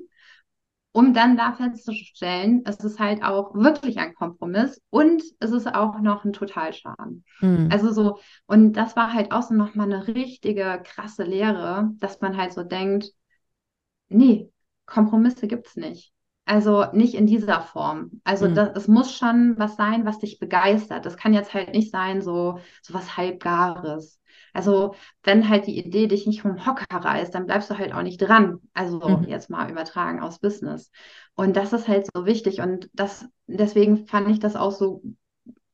um 0.91 1.13
dann 1.13 1.37
da 1.37 1.53
festzustellen, 1.53 2.63
es 2.65 2.77
ist 2.77 2.99
halt 2.99 3.23
auch 3.23 3.53
wirklich 3.53 3.99
ein 3.99 4.15
Kompromiss 4.15 4.81
und 4.89 5.21
es 5.39 5.51
ist 5.51 5.67
auch 5.67 5.99
noch 6.01 6.25
ein 6.25 6.33
Totalschaden. 6.33 7.23
Mhm. 7.39 7.69
Also 7.71 7.91
so, 7.91 8.19
und 8.47 8.73
das 8.73 8.95
war 8.95 9.13
halt 9.13 9.31
auch 9.31 9.43
so 9.43 9.53
nochmal 9.53 9.91
eine 9.91 10.07
richtige 10.07 10.81
krasse 10.83 11.23
Lehre, 11.23 11.91
dass 11.99 12.19
man 12.19 12.35
halt 12.35 12.51
so 12.51 12.63
denkt, 12.63 13.11
nee, 14.09 14.49
Kompromisse 14.87 15.47
gibt 15.47 15.67
es 15.67 15.75
nicht. 15.75 16.11
Also 16.45 16.85
nicht 16.93 17.13
in 17.13 17.27
dieser 17.27 17.61
Form. 17.61 18.21
Also 18.23 18.47
mhm. 18.47 18.55
das, 18.55 18.69
es 18.75 18.87
muss 18.87 19.13
schon 19.13 19.55
was 19.59 19.75
sein, 19.75 20.05
was 20.05 20.19
dich 20.19 20.39
begeistert. 20.39 21.05
Das 21.05 21.17
kann 21.17 21.33
jetzt 21.33 21.53
halt 21.53 21.73
nicht 21.73 21.91
sein, 21.91 22.21
so, 22.21 22.59
so 22.81 22.93
was 22.93 23.17
Halbgares. 23.17 24.19
Also 24.53 24.95
wenn 25.23 25.49
halt 25.49 25.67
die 25.67 25.77
Idee 25.77 26.07
dich 26.07 26.25
nicht 26.25 26.41
vom 26.41 26.65
Hocker 26.65 26.85
reißt, 26.89 27.35
dann 27.35 27.45
bleibst 27.45 27.69
du 27.69 27.77
halt 27.77 27.93
auch 27.93 28.01
nicht 28.01 28.17
dran. 28.19 28.59
Also 28.73 28.97
mhm. 28.99 29.25
jetzt 29.25 29.49
mal 29.49 29.69
übertragen 29.69 30.21
aus 30.21 30.39
Business. 30.39 30.89
Und 31.35 31.57
das 31.57 31.73
ist 31.73 31.89
halt 31.89 32.07
so 32.13 32.25
wichtig. 32.25 32.61
Und 32.61 32.89
das, 32.93 33.27
deswegen 33.47 34.07
fand 34.07 34.29
ich 34.29 34.39
das 34.39 34.55
auch 34.55 34.71
so 34.71 35.03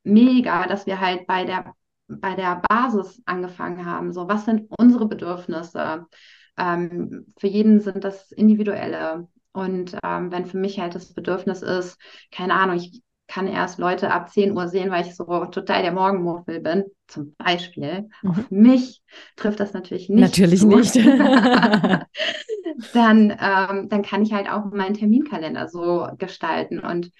mega, 0.04 0.65
dass 0.65 0.88
wir 0.88 0.99
halt 0.99 1.28
bei 1.28 1.45
der, 1.45 1.73
bei 2.08 2.34
der 2.34 2.62
Basis 2.67 3.21
angefangen 3.26 3.86
haben. 3.86 4.12
So, 4.12 4.28
was 4.28 4.45
sind 4.45 4.69
unsere 4.78 5.08
Bedürfnisse? 5.08 6.08
Ähm, 6.57 7.33
für 7.37 7.47
jeden 7.47 7.79
sind 7.79 8.03
das 8.03 8.31
individuelle. 8.31 9.27
Und 9.51 9.95
ähm, 10.03 10.31
wenn 10.31 10.45
für 10.45 10.57
mich 10.57 10.79
halt 10.79 10.95
das 10.95 11.13
Bedürfnis 11.13 11.61
ist, 11.61 11.99
keine 12.31 12.53
Ahnung, 12.55 12.77
ich 12.77 13.03
kann 13.27 13.47
erst 13.47 13.79
Leute 13.79 14.11
ab 14.11 14.29
10 14.29 14.55
Uhr 14.55 14.67
sehen, 14.67 14.91
weil 14.91 15.05
ich 15.05 15.15
so 15.15 15.45
total 15.45 15.81
der 15.81 15.91
Morgenmuffel 15.91 16.59
bin, 16.59 16.83
zum 17.07 17.35
Beispiel. 17.37 18.09
Mhm. 18.21 18.29
Auf 18.29 18.51
mich 18.51 19.01
trifft 19.35 19.59
das 19.59 19.73
natürlich 19.73 20.09
nicht. 20.09 20.21
Natürlich 20.21 20.59
zu. 20.59 20.67
nicht. 20.67 20.95
dann, 22.93 23.31
ähm, 23.31 23.89
dann 23.89 24.01
kann 24.03 24.23
ich 24.23 24.33
halt 24.33 24.49
auch 24.49 24.65
meinen 24.65 24.93
Terminkalender 24.93 25.67
so 25.67 26.07
gestalten. 26.17 26.79
Und 26.79 27.11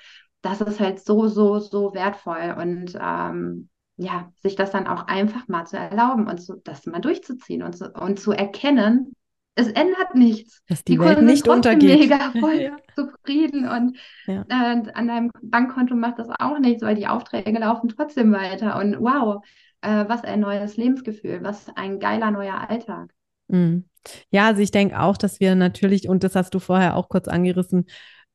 das 0.42 0.62
ist 0.62 0.80
halt 0.80 1.04
so, 1.04 1.28
so, 1.28 1.60
so 1.60 1.94
wertvoll. 1.94 2.56
Und 2.60 2.98
ähm, 3.00 3.70
ja, 3.98 4.32
sich 4.42 4.56
das 4.56 4.72
dann 4.72 4.88
auch 4.88 5.08
einfach 5.08 5.48
mal 5.48 5.66
zu 5.66 5.78
erlauben 5.78 6.28
und 6.28 6.42
so, 6.42 6.56
das 6.64 6.86
mal 6.86 7.00
durchzuziehen 7.00 7.64
und, 7.64 7.78
so, 7.78 7.86
und 7.94 8.20
zu 8.20 8.32
erkennen, 8.32 9.14
es 9.56 9.68
ändert 9.68 10.16
nichts. 10.16 10.62
Dass 10.68 10.84
die, 10.84 10.94
die 10.94 11.00
Welt 11.00 11.16
Kunden 11.16 11.26
nicht 11.26 11.46
sind 11.46 11.54
untergeht. 11.54 12.00
mega 12.00 12.32
voll 12.40 12.56
ja. 12.62 12.78
zufrieden 12.96 13.68
und 13.68 13.98
ja. 14.26 14.46
äh, 14.50 14.92
an 14.94 15.08
deinem 15.08 15.32
Bankkonto 15.42 15.96
macht 15.96 16.20
das 16.20 16.30
auch 16.40 16.60
nichts, 16.60 16.84
weil 16.84 16.96
die 16.96 17.08
Aufträge 17.08 17.58
laufen 17.60 17.90
trotzdem 17.90 18.32
weiter. 18.32 18.80
Und 18.80 19.00
wow, 19.00 19.44
äh, 19.82 20.06
was 20.08 20.24
ein 20.24 20.40
neues 20.40 20.78
Lebensgefühl, 20.78 21.44
was 21.44 21.68
ein 21.76 22.00
geiler 22.00 22.32
neuer 22.32 22.70
Alltag. 22.70 23.14
Mhm. 23.48 23.86
Ja, 24.32 24.48
also 24.48 24.62
ich 24.62 24.72
denke 24.72 25.00
auch, 25.00 25.18
dass 25.18 25.40
wir 25.40 25.56
natürlich, 25.56 26.10
und 26.10 26.24
das 26.24 26.36
hast 26.36 26.54
du 26.54 26.60
vorher 26.60 26.98
auch 26.98 27.08
kurz 27.08 27.28
angerissen, 27.28 27.86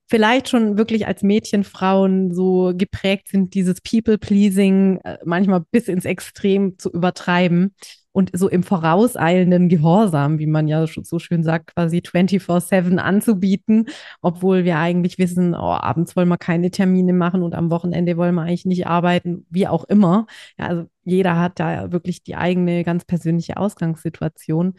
vielleicht 0.09 0.49
schon 0.49 0.79
wirklich 0.79 1.07
als 1.07 1.23
Mädchenfrauen 1.23 2.33
so 2.33 2.73
geprägt 2.75 3.29
sind, 3.29 3.55
dieses 3.55 3.81
People-Pleasing 3.83 5.01
äh, 5.05 5.19
manchmal 5.25 5.65
bis 5.71 5.89
ins 5.89 6.07
Extrem 6.07 6.79
zu 6.79 6.91
übertreiben 6.91 7.75
und 8.19 8.31
so 8.33 8.49
im 8.49 8.65
vorauseilenden 8.65 9.69
Gehorsam, 9.69 10.41
wie 10.41 10.49
man 10.49 10.67
ja 10.67 10.85
so 10.89 11.21
schön 11.21 11.45
sagt, 11.45 11.77
quasi 11.77 12.03
24-7 12.03 12.99
anzubieten, 12.99 13.87
obwohl 14.23 14.65
wir 14.65 14.79
eigentlich 14.79 15.19
wissen, 15.19 15.55
oh, 15.55 15.59
abends 15.59 16.17
wollen 16.17 16.29
wir 16.29 16.37
keine 16.37 16.73
Termine 16.73 17.13
machen 17.13 17.45
und 17.45 17.55
am 17.55 17.71
Wochenende 17.71 18.17
wollen 18.17 18.35
wir 18.35 18.43
eigentlich 18.43 18.65
nicht 18.65 18.89
arbeiten, 18.89 19.47
wie 19.51 19.69
auch 19.69 19.85
immer. 19.85 20.27
Ja, 20.59 20.67
also 20.67 20.87
jeder 21.05 21.39
hat 21.39 21.61
da 21.61 21.93
wirklich 21.93 22.25
die 22.25 22.35
eigene 22.35 22.83
ganz 22.83 23.05
persönliche 23.05 23.57
Ausgangssituation. 23.57 24.75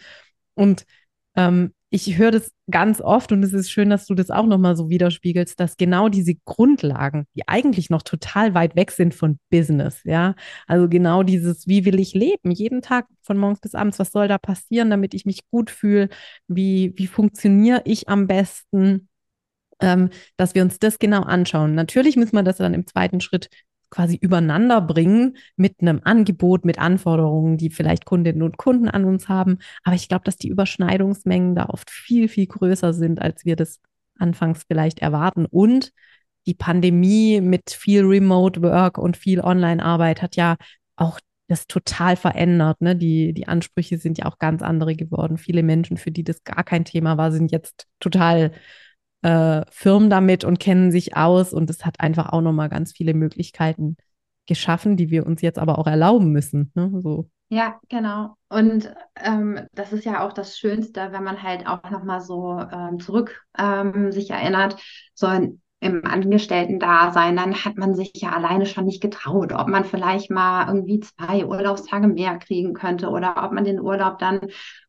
Und 0.55 0.85
ähm, 1.37 1.71
ich 1.91 2.17
höre 2.17 2.31
das 2.31 2.51
ganz 2.69 3.01
oft 3.01 3.31
und 3.31 3.41
es 3.43 3.53
ist 3.53 3.71
schön, 3.71 3.89
dass 3.89 4.05
du 4.05 4.13
das 4.13 4.29
auch 4.29 4.45
nochmal 4.45 4.75
so 4.75 4.89
widerspiegelst, 4.89 5.59
dass 5.59 5.75
genau 5.75 6.07
diese 6.07 6.35
Grundlagen, 6.45 7.25
die 7.35 7.47
eigentlich 7.47 7.89
noch 7.89 8.03
total 8.03 8.53
weit 8.53 8.75
weg 8.75 8.91
sind 8.91 9.15
von 9.15 9.39
Business, 9.49 10.01
ja, 10.03 10.35
also 10.67 10.87
genau 10.87 11.23
dieses, 11.23 11.67
wie 11.67 11.85
will 11.85 11.99
ich 11.99 12.13
leben, 12.13 12.51
jeden 12.51 12.81
Tag 12.81 13.07
von 13.23 13.37
morgens 13.37 13.59
bis 13.59 13.73
abends, 13.73 13.97
was 13.97 14.11
soll 14.11 14.27
da 14.27 14.37
passieren, 14.37 14.91
damit 14.91 15.13
ich 15.15 15.25
mich 15.25 15.41
gut 15.49 15.71
fühle, 15.71 16.09
wie, 16.47 16.93
wie 16.95 17.07
funktioniere 17.07 17.81
ich 17.85 18.07
am 18.07 18.27
besten, 18.27 19.07
ähm, 19.81 20.09
dass 20.37 20.55
wir 20.55 20.61
uns 20.61 20.77
das 20.79 20.99
genau 20.99 21.23
anschauen. 21.23 21.73
Natürlich 21.73 22.17
müssen 22.17 22.35
wir 22.35 22.43
das 22.43 22.57
dann 22.57 22.73
im 22.73 22.85
zweiten 22.85 23.21
Schritt 23.21 23.49
quasi 23.89 24.17
übereinander 24.19 24.81
bringen 24.81 25.37
mit 25.55 25.81
einem 25.81 26.01
Angebot, 26.03 26.65
mit 26.65 26.79
Anforderungen, 26.79 27.57
die 27.57 27.69
vielleicht 27.69 28.05
Kundinnen 28.05 28.43
und 28.43 28.57
Kunden 28.57 28.87
an 28.87 29.05
uns 29.05 29.29
haben. 29.29 29.59
Aber 29.83 29.95
ich 29.95 30.07
glaube, 30.07 30.23
dass 30.25 30.37
die 30.37 30.49
Überschneidungsmengen 30.49 31.55
da 31.55 31.65
oft 31.67 31.89
viel, 31.89 32.27
viel 32.27 32.47
größer 32.47 32.93
sind, 32.93 33.21
als 33.21 33.45
wir 33.45 33.55
das 33.55 33.79
anfangs 34.17 34.63
vielleicht 34.67 34.99
erwarten. 34.99 35.45
Und 35.45 35.91
die 36.45 36.53
Pandemie 36.53 37.41
mit 37.41 37.69
viel 37.71 38.03
Remote 38.03 38.61
Work 38.61 38.97
und 38.97 39.17
viel 39.17 39.41
Online-Arbeit 39.41 40.21
hat 40.21 40.35
ja 40.35 40.55
auch 40.95 41.19
das 41.47 41.67
total 41.67 42.15
verändert. 42.15 42.79
Ne? 42.81 42.95
Die, 42.95 43.33
die 43.33 43.47
Ansprüche 43.47 43.97
sind 43.97 44.17
ja 44.17 44.25
auch 44.25 44.37
ganz 44.37 44.61
andere 44.61 44.95
geworden. 44.95 45.37
Viele 45.37 45.63
Menschen, 45.63 45.97
für 45.97 46.11
die 46.11 46.23
das 46.23 46.43
gar 46.43 46.63
kein 46.63 46.85
Thema 46.85 47.17
war, 47.17 47.31
sind 47.31 47.51
jetzt 47.51 47.87
total 47.99 48.51
äh, 49.21 49.63
firm 49.69 50.09
damit 50.09 50.43
und 50.43 50.59
kennen 50.59 50.91
sich 50.91 51.15
aus. 51.15 51.53
Und 51.53 51.69
es 51.69 51.85
hat 51.85 51.99
einfach 51.99 52.29
auch 52.29 52.41
nochmal 52.41 52.69
ganz 52.69 52.91
viele 52.91 53.13
Möglichkeiten 53.13 53.97
geschaffen, 54.45 54.97
die 54.97 55.09
wir 55.09 55.25
uns 55.25 55.41
jetzt 55.41 55.59
aber 55.59 55.77
auch 55.77 55.87
erlauben 55.87 56.31
müssen. 56.31 56.71
Ne? 56.75 56.91
So. 57.01 57.29
Ja, 57.49 57.79
genau. 57.89 58.35
Und 58.49 58.93
ähm, 59.15 59.59
das 59.73 59.91
ist 59.93 60.05
ja 60.05 60.25
auch 60.25 60.33
das 60.33 60.57
Schönste, 60.57 61.11
wenn 61.11 61.23
man 61.23 61.41
halt 61.41 61.67
auch 61.67 61.89
nochmal 61.89 62.21
so 62.21 62.59
ähm, 62.59 62.99
zurück 62.99 63.43
ähm, 63.57 64.11
sich 64.11 64.29
erinnert, 64.29 64.79
so 65.13 65.27
im 65.81 66.05
Angestellten-Dasein, 66.05 67.37
dann 67.37 67.63
hat 67.63 67.77
man 67.77 67.95
sich 67.95 68.11
ja 68.15 68.31
alleine 68.31 68.65
schon 68.65 68.85
nicht 68.85 69.01
getraut, 69.01 69.53
ob 69.53 69.67
man 69.67 69.85
vielleicht 69.85 70.29
mal 70.29 70.67
irgendwie 70.67 70.99
zwei 70.99 71.45
Urlaubstage 71.45 72.07
mehr 72.07 72.37
kriegen 72.37 72.73
könnte 72.73 73.09
oder 73.09 73.43
ob 73.43 73.53
man 73.53 73.63
den 73.63 73.79
Urlaub 73.79 74.19
dann, 74.19 74.41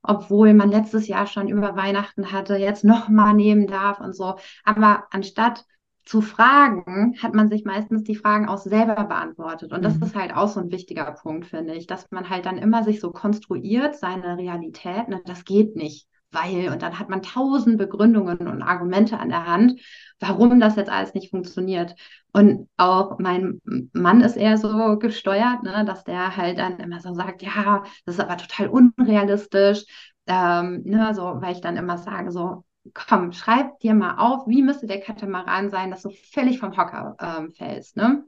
obwohl 0.02 0.52
man 0.52 0.70
letztes 0.70 1.06
Jahr 1.06 1.26
schon 1.26 1.48
über 1.48 1.76
Weihnachten 1.76 2.32
hatte, 2.32 2.56
jetzt 2.56 2.84
nochmal 2.84 3.34
nehmen 3.34 3.68
darf 3.68 4.00
und 4.00 4.16
so. 4.16 4.36
Aber 4.64 5.04
anstatt 5.10 5.64
zu 6.04 6.22
fragen, 6.22 7.14
hat 7.22 7.34
man 7.34 7.48
sich 7.48 7.64
meistens 7.64 8.02
die 8.02 8.16
Fragen 8.16 8.48
auch 8.48 8.58
selber 8.58 9.04
beantwortet. 9.04 9.72
Und 9.72 9.84
das 9.84 9.96
mhm. 9.96 10.02
ist 10.02 10.16
halt 10.16 10.34
auch 10.34 10.48
so 10.48 10.58
ein 10.58 10.72
wichtiger 10.72 11.12
Punkt, 11.12 11.46
finde 11.46 11.74
ich, 11.74 11.86
dass 11.86 12.10
man 12.10 12.28
halt 12.30 12.46
dann 12.46 12.58
immer 12.58 12.82
sich 12.82 13.00
so 13.00 13.12
konstruiert, 13.12 13.94
seine 13.94 14.36
Realität, 14.36 15.08
ne, 15.08 15.20
das 15.24 15.44
geht 15.44 15.76
nicht 15.76 16.08
weil, 16.32 16.68
und 16.70 16.82
dann 16.82 16.98
hat 16.98 17.08
man 17.08 17.22
tausend 17.22 17.78
Begründungen 17.78 18.38
und 18.46 18.62
Argumente 18.62 19.18
an 19.18 19.28
der 19.30 19.46
Hand, 19.46 19.80
warum 20.20 20.60
das 20.60 20.76
jetzt 20.76 20.90
alles 20.90 21.14
nicht 21.14 21.30
funktioniert. 21.30 21.94
Und 22.32 22.68
auch 22.76 23.18
mein 23.18 23.60
Mann 23.92 24.20
ist 24.20 24.36
eher 24.36 24.56
so 24.56 24.98
gesteuert, 24.98 25.62
ne, 25.62 25.84
dass 25.84 26.04
der 26.04 26.36
halt 26.36 26.58
dann 26.58 26.78
immer 26.78 27.00
so 27.00 27.14
sagt, 27.14 27.42
ja, 27.42 27.82
das 28.04 28.16
ist 28.16 28.20
aber 28.20 28.36
total 28.36 28.68
unrealistisch, 28.68 29.84
ähm, 30.26 30.82
ne, 30.84 31.12
so, 31.14 31.22
weil 31.40 31.52
ich 31.54 31.60
dann 31.60 31.76
immer 31.76 31.98
sage, 31.98 32.30
so, 32.30 32.64
komm, 32.94 33.32
schreib 33.32 33.78
dir 33.80 33.94
mal 33.94 34.16
auf, 34.18 34.46
wie 34.46 34.62
müsste 34.62 34.86
der 34.86 35.00
Katamaran 35.00 35.70
sein, 35.70 35.90
dass 35.90 36.02
du 36.02 36.10
völlig 36.32 36.58
vom 36.58 36.76
Hocker 36.76 37.16
ähm, 37.20 37.50
fällst, 37.52 37.96
ne? 37.96 38.24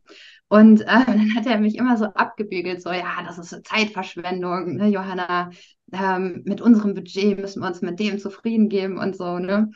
Und 0.48 0.82
äh, 0.82 0.84
dann 1.06 1.34
hat 1.34 1.46
er 1.46 1.58
mich 1.58 1.76
immer 1.76 1.96
so 1.96 2.06
abgebügelt, 2.06 2.82
so, 2.82 2.90
ja, 2.90 3.22
das 3.26 3.38
ist 3.38 3.52
eine 3.54 3.62
Zeitverschwendung, 3.62 4.76
ne, 4.76 4.88
Johanna, 4.88 5.50
ähm, 5.92 6.42
mit 6.44 6.60
unserem 6.60 6.94
Budget 6.94 7.38
müssen 7.38 7.62
wir 7.62 7.68
uns 7.68 7.82
mit 7.82 8.00
dem 8.00 8.18
zufrieden 8.18 8.68
geben 8.68 8.98
und 8.98 9.16
so, 9.16 9.38
ne? 9.38 9.70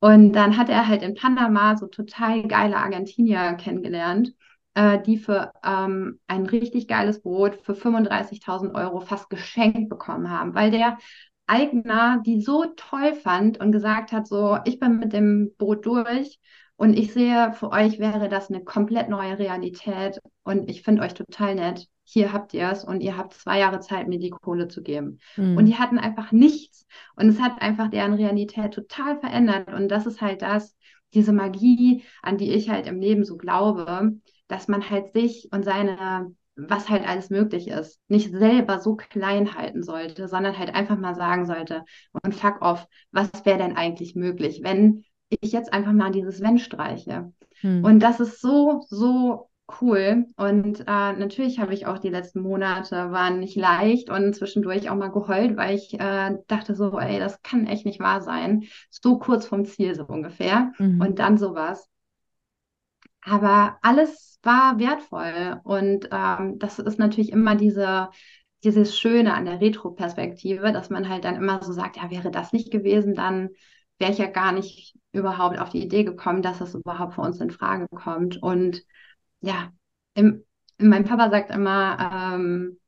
Und 0.00 0.32
dann 0.32 0.56
hat 0.56 0.68
er 0.70 0.88
halt 0.88 1.02
in 1.02 1.14
Panama 1.14 1.76
so 1.76 1.86
total 1.86 2.42
geile 2.48 2.76
Argentinier 2.78 3.54
kennengelernt, 3.54 4.32
äh, 4.74 5.00
die 5.02 5.18
für 5.18 5.52
ähm, 5.64 6.20
ein 6.26 6.46
richtig 6.46 6.88
geiles 6.88 7.20
Boot 7.22 7.56
für 7.62 7.74
35.000 7.74 8.74
Euro 8.74 9.00
fast 9.00 9.28
geschenkt 9.30 9.88
bekommen 9.90 10.30
haben, 10.30 10.54
weil 10.54 10.70
der 10.70 10.98
Eigner 11.46 12.22
die 12.24 12.40
so 12.42 12.64
toll 12.76 13.14
fand 13.14 13.58
und 13.60 13.72
gesagt 13.72 14.12
hat, 14.12 14.26
so, 14.28 14.58
ich 14.64 14.78
bin 14.78 14.98
mit 14.98 15.12
dem 15.12 15.50
Boot 15.58 15.84
durch 15.84 16.38
und 16.76 16.94
ich 16.96 17.12
sehe, 17.12 17.52
für 17.52 17.70
euch 17.72 17.98
wäre 17.98 18.28
das 18.28 18.50
eine 18.50 18.64
komplett 18.64 19.08
neue 19.08 19.38
Realität 19.38 20.20
und 20.44 20.70
ich 20.70 20.82
finde 20.82 21.02
euch 21.02 21.14
total 21.14 21.56
nett. 21.56 21.88
Hier 22.12 22.32
habt 22.32 22.54
ihr 22.54 22.68
es 22.70 22.84
und 22.84 23.00
ihr 23.02 23.16
habt 23.16 23.34
zwei 23.34 23.60
Jahre 23.60 23.80
Zeit, 23.80 24.08
mir 24.08 24.18
die 24.18 24.30
Kohle 24.30 24.68
zu 24.68 24.82
geben. 24.82 25.18
Mhm. 25.36 25.56
Und 25.56 25.66
die 25.66 25.76
hatten 25.76 25.98
einfach 25.98 26.32
nichts 26.32 26.86
und 27.16 27.28
es 27.28 27.40
hat 27.40 27.62
einfach 27.62 27.88
deren 27.88 28.14
Realität 28.14 28.74
total 28.74 29.18
verändert 29.20 29.72
und 29.72 29.88
das 29.88 30.06
ist 30.06 30.20
halt 30.20 30.42
das, 30.42 30.76
diese 31.14 31.32
Magie, 31.32 32.04
an 32.22 32.36
die 32.36 32.52
ich 32.52 32.68
halt 32.68 32.86
im 32.86 33.00
Leben 33.00 33.24
so 33.24 33.36
glaube, 33.36 34.16
dass 34.48 34.66
man 34.66 34.90
halt 34.90 35.12
sich 35.12 35.48
und 35.52 35.64
seine 35.64 36.34
was 36.56 36.88
halt 36.88 37.08
alles 37.08 37.30
möglich 37.30 37.68
ist, 37.68 38.00
nicht 38.08 38.30
selber 38.30 38.80
so 38.80 38.96
klein 38.96 39.54
halten 39.54 39.82
sollte, 39.82 40.28
sondern 40.28 40.58
halt 40.58 40.74
einfach 40.74 40.98
mal 40.98 41.14
sagen 41.14 41.46
sollte, 41.46 41.84
und 42.22 42.34
fuck 42.34 42.60
off, 42.60 42.86
was 43.12 43.30
wäre 43.44 43.58
denn 43.58 43.76
eigentlich 43.76 44.14
möglich, 44.14 44.60
wenn 44.62 45.04
ich 45.28 45.52
jetzt 45.52 45.72
einfach 45.72 45.92
mal 45.92 46.10
dieses 46.10 46.40
Wenn 46.40 46.58
streiche. 46.58 47.32
Hm. 47.60 47.84
Und 47.84 48.00
das 48.00 48.20
ist 48.20 48.40
so, 48.40 48.84
so 48.88 49.49
cool. 49.80 50.26
Und 50.36 50.80
äh, 50.80 50.84
natürlich 51.12 51.58
habe 51.58 51.74
ich 51.74 51.86
auch 51.86 51.98
die 51.98 52.08
letzten 52.08 52.40
Monate 52.40 53.10
waren 53.12 53.40
nicht 53.40 53.56
leicht 53.56 54.10
und 54.10 54.34
zwischendurch 54.34 54.90
auch 54.90 54.96
mal 54.96 55.10
geheult, 55.10 55.56
weil 55.56 55.76
ich 55.76 55.94
äh, 55.98 56.36
dachte 56.46 56.74
so, 56.74 56.98
ey, 56.98 57.18
das 57.18 57.42
kann 57.42 57.66
echt 57.66 57.86
nicht 57.86 58.00
wahr 58.00 58.20
sein. 58.20 58.64
So 58.90 59.18
kurz 59.18 59.46
vom 59.46 59.64
Ziel 59.64 59.94
so 59.94 60.04
ungefähr. 60.04 60.72
Mhm. 60.78 61.00
Und 61.00 61.18
dann 61.18 61.38
sowas. 61.38 61.88
Aber 63.22 63.78
alles 63.82 64.38
war 64.42 64.78
wertvoll. 64.78 65.60
Und 65.64 66.08
ähm, 66.12 66.58
das 66.58 66.78
ist 66.78 66.98
natürlich 66.98 67.32
immer 67.32 67.54
diese, 67.54 68.10
dieses 68.64 68.98
Schöne 68.98 69.34
an 69.34 69.44
der 69.44 69.60
Retro-Perspektive, 69.60 70.72
dass 70.72 70.90
man 70.90 71.08
halt 71.08 71.24
dann 71.24 71.36
immer 71.36 71.62
so 71.62 71.72
sagt, 71.72 71.96
ja, 71.96 72.10
wäre 72.10 72.30
das 72.30 72.52
nicht 72.52 72.70
gewesen, 72.70 73.14
dann 73.14 73.50
wäre 73.98 74.12
ich 74.12 74.18
ja 74.18 74.26
gar 74.26 74.52
nicht 74.52 74.96
überhaupt 75.12 75.58
auf 75.58 75.70
die 75.70 75.82
Idee 75.82 76.04
gekommen, 76.04 76.42
dass 76.42 76.58
das 76.58 76.74
überhaupt 76.74 77.14
für 77.14 77.20
uns 77.22 77.40
in 77.40 77.50
Frage 77.50 77.86
kommt. 77.88 78.42
Und 78.42 78.82
ja, 79.40 79.72
im, 80.14 80.44
mein 80.78 81.04
Papa 81.04 81.30
sagt 81.30 81.50
immer, 81.50 82.34
ähm, 82.34 82.78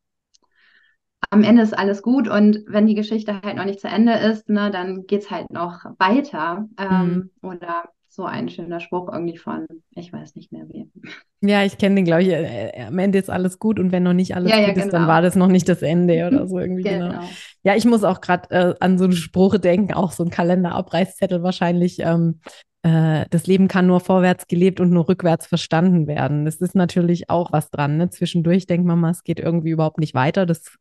am 1.31 1.45
Ende 1.45 1.63
ist 1.63 1.77
alles 1.77 2.03
gut 2.03 2.29
und 2.29 2.65
wenn 2.67 2.87
die 2.87 2.95
Geschichte 2.95 3.41
halt 3.43 3.57
noch 3.57 3.65
nicht 3.65 3.81
zu 3.81 3.89
Ende 3.89 4.13
ist, 4.15 4.49
ne, 4.49 4.71
dann 4.71 5.07
geht 5.07 5.23
es 5.23 5.31
halt 5.31 5.51
noch 5.51 5.85
weiter. 5.99 6.69
Ähm, 6.79 7.31
mhm. 7.41 7.49
Oder 7.49 7.85
so 8.15 8.27
ein 8.27 8.51
schöner 8.51 8.81
Spruch 8.81 9.11
irgendwie 9.11 9.39
von, 9.39 9.67
ich 9.93 10.13
weiß 10.13 10.37
nicht 10.37 10.53
mehr 10.53 10.69
wem. 10.69 10.93
Ja, 11.41 11.65
ich 11.65 11.79
kenne 11.79 11.95
den, 11.95 12.05
glaube 12.05 12.23
ich, 12.23 12.29
äh, 12.29 12.69
äh, 12.69 12.85
am 12.85 12.99
Ende 12.99 13.19
ist 13.19 13.31
alles 13.31 13.59
gut 13.59 13.81
und 13.81 13.91
wenn 13.91 14.03
noch 14.03 14.13
nicht 14.13 14.37
alles 14.37 14.51
ja, 14.51 14.59
gut 14.59 14.67
ja, 14.67 14.73
genau. 14.75 14.85
ist, 14.85 14.93
dann 14.93 15.03
genau. 15.03 15.13
war 15.13 15.23
das 15.23 15.35
noch 15.35 15.49
nicht 15.49 15.67
das 15.67 15.81
Ende 15.81 16.27
oder 16.27 16.47
so 16.47 16.59
irgendwie. 16.61 16.83
genau. 16.83 17.09
genau. 17.09 17.25
Ja, 17.63 17.75
ich 17.75 17.87
muss 17.87 18.05
auch 18.05 18.21
gerade 18.21 18.51
äh, 18.51 18.75
an 18.81 18.99
so 18.99 19.05
einen 19.05 19.15
Spruch 19.15 19.57
denken, 19.57 19.95
auch 19.95 20.13
so 20.13 20.25
ein 20.25 20.31
Kalenderabreißzettel 20.31 21.43
wahrscheinlich. 21.43 22.01
Ähm, 22.01 22.41
äh, 22.83 23.27
das 23.31 23.47
Leben 23.47 23.69
kann 23.69 23.87
nur 23.87 24.01
vorwärts 24.01 24.47
gelebt 24.49 24.81
und 24.81 24.91
nur 24.91 25.09
rückwärts 25.09 25.47
verstanden 25.47 26.07
werden. 26.07 26.45
Das 26.45 26.57
ist 26.57 26.75
natürlich 26.75 27.31
auch 27.31 27.53
was 27.53 27.71
dran. 27.71 27.97
Ne? 27.97 28.11
Zwischendurch 28.11 28.67
denkt 28.67 28.87
man 28.87 29.01
mal, 29.01 29.11
es 29.11 29.25
geht 29.25 29.41
irgendwie 29.41 29.71
überhaupt 29.71 29.99
nicht 29.99 30.15
weiter. 30.15 30.47
Das 30.47 30.77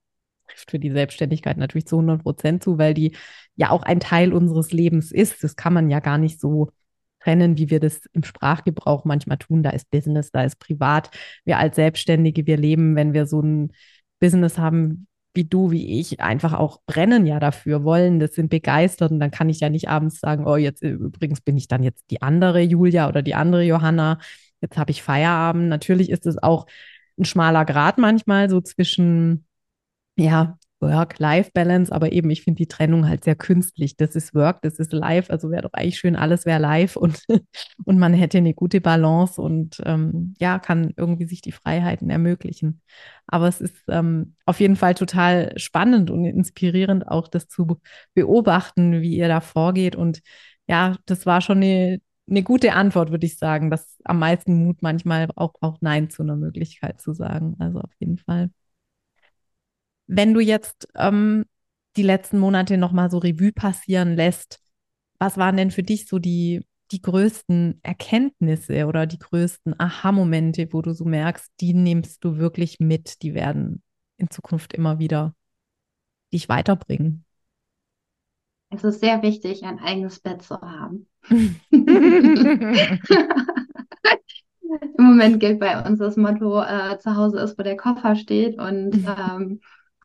trifft 0.48 0.72
für 0.72 0.80
die 0.80 0.92
Selbstständigkeit 0.92 1.58
natürlich 1.58 1.88
zu 1.88 1.98
100 1.98 2.24
Prozent 2.24 2.64
zu, 2.64 2.78
weil 2.78 2.94
die 2.94 3.16
ja 3.56 3.70
auch 3.70 3.84
ein 3.84 4.00
Teil 4.00 4.34
unseres 4.34 4.72
Lebens 4.72 5.12
ist. 5.12 5.44
Das 5.44 5.56
kann 5.56 5.74
man 5.74 5.90
ja 5.90 6.00
gar 6.00 6.18
nicht 6.18 6.40
so 6.40 6.70
trennen, 7.22 7.58
wie 7.58 7.70
wir 7.70 7.80
das 7.80 8.02
im 8.14 8.24
Sprachgebrauch 8.24 9.06
manchmal 9.06 9.38
tun. 9.38 9.64
Da 9.64 9.70
ist 9.70 9.90
Business, 9.92 10.32
da 10.32 10.44
ist 10.44 10.60
privat. 10.60 11.12
Wir 11.46 11.60
als 11.60 11.76
Selbstständige, 11.76 12.48
wir 12.48 12.58
leben, 12.58 12.96
wenn 12.96 13.14
wir 13.14 13.28
so 13.28 13.42
ein 13.42 13.74
Business 14.20 14.58
haben, 14.58 15.08
wie 15.34 15.46
du, 15.46 15.72
wie 15.72 16.00
ich, 16.00 16.20
einfach 16.20 16.54
auch 16.54 16.82
brennen 16.86 17.26
ja 17.26 17.39
dafür, 17.39 17.84
wollen, 17.84 18.20
das 18.20 18.36
sind 18.36 18.50
begeistert 18.50 19.12
und 19.12 19.20
dann 19.20 19.32
kann 19.32 19.50
ich 19.50 19.60
ja 19.62 19.70
nicht 19.70 19.89
abends 19.89 20.20
sagen, 20.20 20.46
oh, 20.46 20.58
jetzt 20.58 20.82
übrigens 20.84 21.41
bin 21.41 21.58
ich 21.58 21.67
dann 21.67 21.84
jetzt 21.84 22.06
die 22.12 22.22
andere 22.22 22.62
Julia 22.62 23.08
oder 23.08 23.22
die 23.22 23.36
andere 23.36 23.63
Johanna, 23.63 24.20
jetzt 24.62 24.78
habe 24.78 24.91
ich 24.91 25.04
Feierabend. 25.04 25.70
Natürlich 25.70 26.10
ist 26.10 26.26
es 26.26 26.41
auch 26.41 26.65
ein 27.17 27.26
schmaler 27.26 27.65
Grad 27.65 27.98
manchmal 27.98 28.50
so 28.50 28.62
zwischen, 28.62 29.46
ja, 30.17 30.58
Work-Life-Balance, 30.82 31.91
aber 31.91 32.12
eben, 32.12 32.30
ich 32.30 32.44
finde 32.44 32.58
die 32.58 32.67
Trennung 32.67 33.08
halt 33.08 33.24
sehr 33.24 33.36
künstlich. 33.36 33.96
Das 33.98 34.15
ist 34.15 34.34
Work, 34.34 34.62
das 34.63 34.80
ist 34.80 34.91
Life, 34.94 35.32
also 35.32 35.52
wäre 35.52 35.63
doch 35.63 35.74
eigentlich 35.74 36.00
schön, 36.00 36.15
alles 36.15 36.46
wäre 36.46 36.60
live 36.60 36.96
und, 36.96 37.22
und 37.86 38.00
man 38.00 38.13
hätte 38.13 38.39
eine 38.39 38.54
gute 38.54 38.82
Balance 38.82 39.41
und 39.41 39.82
ähm, 39.86 40.34
ja, 40.39 40.60
kann 40.60 40.94
irgendwie 40.98 41.26
sich 41.26 41.41
die 41.41 41.52
Freiheiten 41.52 42.10
ermöglichen. 42.10 42.82
Aber 43.28 43.48
es 43.48 43.62
ist 43.62 43.76
ähm, 43.88 44.36
auf 44.46 44.60
jeden 44.60 44.76
Fall 44.76 44.96
total 44.96 45.58
spannend 45.58 46.10
und 46.12 46.26
inspirierend, 46.26 47.08
auch 47.08 47.28
das 47.28 47.48
zu 47.48 47.80
beobachten, 48.13 49.02
wie 49.02 49.15
ihr 49.17 49.28
da 49.28 49.41
vorgeht. 49.41 49.96
Und 49.96 50.22
ja, 50.67 50.98
das 51.06 51.26
war 51.26 51.41
schon 51.41 51.58
eine, 51.58 52.00
eine 52.30 52.44
gute 52.44 52.74
Antwort, 52.74 53.12
würde 53.12 53.26
ich 53.26 53.38
sagen. 53.38 53.70
Das 53.70 53.98
am 54.04 54.20
meisten 54.20 54.56
Mut 54.65 54.82
manchmal 54.82 55.28
auch, 55.36 55.54
auch 55.62 55.78
Nein 55.82 56.10
zu 56.10 56.24
einer 56.24 56.36
Möglichkeit 56.36 57.02
zu 57.02 57.13
sagen. 57.13 57.56
Also 57.60 57.80
auf 57.80 57.91
jeden 58.00 58.17
Fall. 58.17 58.50
Wenn 60.08 60.34
du 60.34 60.40
jetzt 60.40 60.88
ähm, 60.96 61.46
die 61.96 62.04
letzten 62.04 62.40
Monate 62.40 62.78
nochmal 62.78 63.10
so 63.10 63.18
Revue 63.18 63.52
passieren 63.52 64.16
lässt, 64.16 64.60
was 65.20 65.38
waren 65.38 65.58
denn 65.58 65.72
für 65.72 65.84
dich 65.84 66.08
so 66.08 66.20
die, 66.20 66.66
die 66.92 67.02
größten 67.02 67.80
Erkenntnisse 67.84 68.88
oder 68.88 69.06
die 69.06 69.20
größten 69.20 69.80
Aha-Momente, 69.80 70.70
wo 70.72 70.82
du 70.82 70.94
so 70.94 71.06
merkst, 71.06 71.52
die 71.60 71.74
nimmst 71.74 72.24
du 72.24 72.38
wirklich 72.38 72.80
mit, 72.80 73.22
die 73.22 73.34
werden 73.34 73.82
in 74.18 74.30
Zukunft 74.30 74.74
immer 74.74 75.00
wieder 75.00 75.36
dich 76.34 76.50
weiterbringen? 76.50 77.26
Es 78.70 78.84
ist 78.86 79.02
sehr 79.02 79.22
wichtig, 79.22 79.64
ein 79.64 79.80
eigenes 79.80 80.20
Bett 80.22 80.42
zu 80.42 80.60
haben. 80.60 81.08
Im 84.98 85.04
Moment 85.06 85.42
gilt 85.42 85.60
bei 85.60 85.86
uns 85.86 86.00
das 86.00 86.16
Motto, 86.16 86.62
äh, 86.62 86.98
zu 86.98 87.16
Hause 87.18 87.40
ist, 87.40 87.60
wo 87.60 87.64
der 87.64 87.76
Koffer 87.76 88.16
steht. 88.16 88.58
Und 88.58 88.96
ähm, 89.06 89.60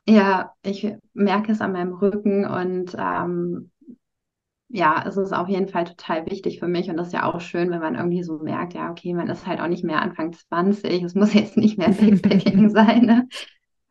ja, 0.09 0.53
ich 0.63 0.95
merke 1.15 1.53
es 1.53 1.61
an 1.61 1.73
meinem 1.73 1.95
Rücken 1.95 2.47
und 2.47 2.95
ähm, 2.99 3.71
ja, 4.69 5.05
es 5.07 5.17
ist 5.17 5.33
auf 5.33 5.49
jeden 5.49 5.69
Fall 5.69 5.85
total 5.85 6.27
wichtig 6.27 6.59
für 6.59 6.69
mich 6.69 6.91
und 6.91 6.97
das 6.97 7.09
ist 7.09 7.13
ja 7.13 7.25
auch 7.25 7.41
schön, 7.41 7.71
wenn 7.71 7.81
man 7.81 7.95
irgendwie 7.95 8.23
so 8.25 8.39
merkt, 8.39 8.75
ja, 8.75 8.91
okay, 8.91 9.15
man 9.15 9.29
ist 9.29 9.47
halt 9.47 9.61
auch 9.61 9.69
nicht 9.69 9.85
mehr 9.85 10.03
Anfang 10.03 10.33
20, 10.33 11.03
es 11.03 11.15
muss 11.15 11.35
jetzt 11.35 11.57
nicht 11.57 11.79
mehr 11.79 11.91
Backpacking 11.93 12.71
sein. 12.71 13.03
Ne? 13.05 13.29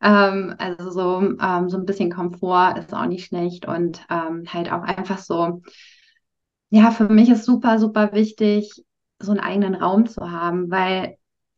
Ähm, 0.02 0.54
also 0.58 0.90
so, 0.90 1.22
ähm, 1.40 1.68
so 1.70 1.78
ein 1.78 1.86
bisschen 1.86 2.10
Komfort 2.12 2.76
ist 2.78 2.94
auch 2.94 3.06
nicht 3.06 3.26
schlecht 3.26 3.66
und 3.66 4.04
ähm, 4.10 4.44
halt 4.52 4.70
auch 4.70 4.82
einfach 4.82 5.18
so, 5.18 5.62
ja, 6.70 6.90
für 6.90 7.08
mich 7.08 7.28
ist 7.30 7.44
super, 7.44 7.78
super 7.78 8.12
wichtig, 8.12 8.84
so 9.18 9.30
einen 9.32 9.40
eigenen 9.40 9.74
Raum 9.74 10.06
zu 10.06 10.30
haben, 10.30 10.70
weil 10.70 11.16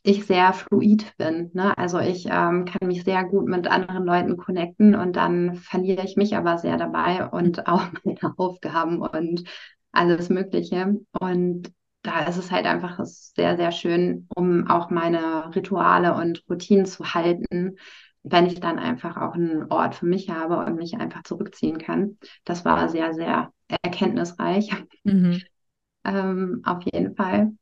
ich 0.08 0.24
sehr 0.26 0.54
fluid 0.54 1.14
bin. 1.18 1.50
Ne? 1.52 1.76
Also 1.76 1.98
ich 1.98 2.26
ähm, 2.26 2.64
kann 2.64 2.88
mich 2.88 3.04
sehr 3.04 3.24
gut 3.24 3.46
mit 3.46 3.66
anderen 3.66 4.04
Leuten 4.04 4.36
connecten 4.38 4.94
und 4.94 5.16
dann 5.16 5.56
verliere 5.56 6.02
ich 6.04 6.16
mich 6.16 6.34
aber 6.34 6.56
sehr 6.58 6.78
dabei 6.78 7.26
und 7.28 7.66
auch 7.68 7.84
meine 8.04 8.34
Aufgaben 8.38 9.02
und 9.02 9.44
alles 9.92 10.30
Mögliche. 10.30 10.94
Und 11.20 11.70
da 12.02 12.24
ist 12.24 12.38
es 12.38 12.50
halt 12.50 12.64
einfach 12.64 12.98
sehr, 13.04 13.56
sehr 13.58 13.70
schön, 13.70 14.28
um 14.34 14.66
auch 14.68 14.88
meine 14.88 15.54
Rituale 15.54 16.14
und 16.14 16.42
Routinen 16.48 16.86
zu 16.86 17.12
halten, 17.12 17.76
wenn 18.22 18.46
ich 18.46 18.60
dann 18.60 18.78
einfach 18.78 19.18
auch 19.18 19.34
einen 19.34 19.70
Ort 19.70 19.94
für 19.94 20.06
mich 20.06 20.30
habe 20.30 20.56
und 20.64 20.76
mich 20.76 20.96
einfach 20.96 21.22
zurückziehen 21.24 21.76
kann. 21.76 22.16
Das 22.44 22.64
war 22.64 22.88
sehr, 22.88 23.12
sehr 23.12 23.52
erkenntnisreich. 23.82 24.70
Mhm. 25.04 25.42
ähm, 26.04 26.62
auf 26.64 26.82
jeden 26.90 27.14
Fall. 27.14 27.52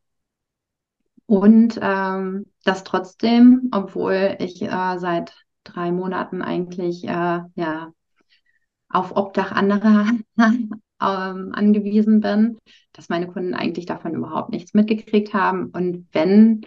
Und 1.27 1.79
ähm, 1.83 2.47
das 2.65 2.85
trotzdem, 2.85 3.69
obwohl 3.73 4.37
ich 4.39 4.63
äh, 4.63 4.99
seit 4.99 5.35
drei 5.65 5.91
Monaten 5.91 6.41
eigentlich 6.43 7.05
äh, 7.05 7.41
ja, 7.55 7.93
auf 8.89 9.17
Obdach 9.17 9.53
anderer 9.53 10.07
ähm, 10.39 10.81
angewiesen 11.01 12.21
bin, 12.21 12.59
dass 12.93 13.09
meine 13.09 13.27
Kunden 13.27 13.55
eigentlich 13.55 13.87
davon 13.87 14.15
überhaupt 14.15 14.51
nichts 14.51 14.75
mitgekriegt 14.75 15.35
haben. 15.35 15.67
Und 15.71 16.09
wenn, 16.13 16.63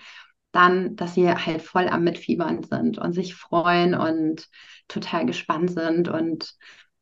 dann, 0.52 0.95
dass 0.95 1.15
sie 1.15 1.30
halt 1.32 1.62
voll 1.62 1.88
am 1.88 2.04
Mitfiebern 2.04 2.63
sind 2.63 2.98
und 2.98 3.13
sich 3.13 3.36
freuen 3.36 3.95
und 3.95 4.48
total 4.88 5.26
gespannt 5.26 5.72
sind 5.72 6.10
und 6.10 6.56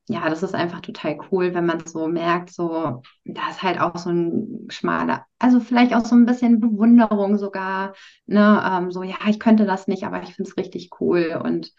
ja, 0.08 0.30
das 0.30 0.43
ist 0.43 0.56
einfach 0.56 0.82
total 0.82 1.17
cool, 1.32 1.54
wenn 1.54 1.65
man 1.65 1.86
so 1.86 2.08
merkt, 2.08 2.52
so, 2.52 3.02
da 3.26 3.50
ist 3.50 3.62
halt 3.62 3.80
auch 3.80 3.98
so 3.98 4.10
ein 4.10 4.67
schmaler, 4.70 5.26
also 5.39 5.60
vielleicht 5.60 5.93
auch 5.93 6.06
so 6.06 6.15
ein 6.15 6.26
bisschen 6.26 6.60
Bewunderung 6.62 7.38
sogar, 7.38 7.93
ne, 8.26 8.62
ähm, 8.65 8.91
so, 8.91 9.04
ja, 9.04 9.17
ich 9.28 9.39
könnte 9.39 9.65
das 9.65 9.88
nicht, 9.88 10.04
aber 10.06 10.24
ich 10.24 10.34
finde 10.36 10.50
es 10.50 10.58
richtig 10.58 10.89
cool 11.02 11.39
und 11.43 11.72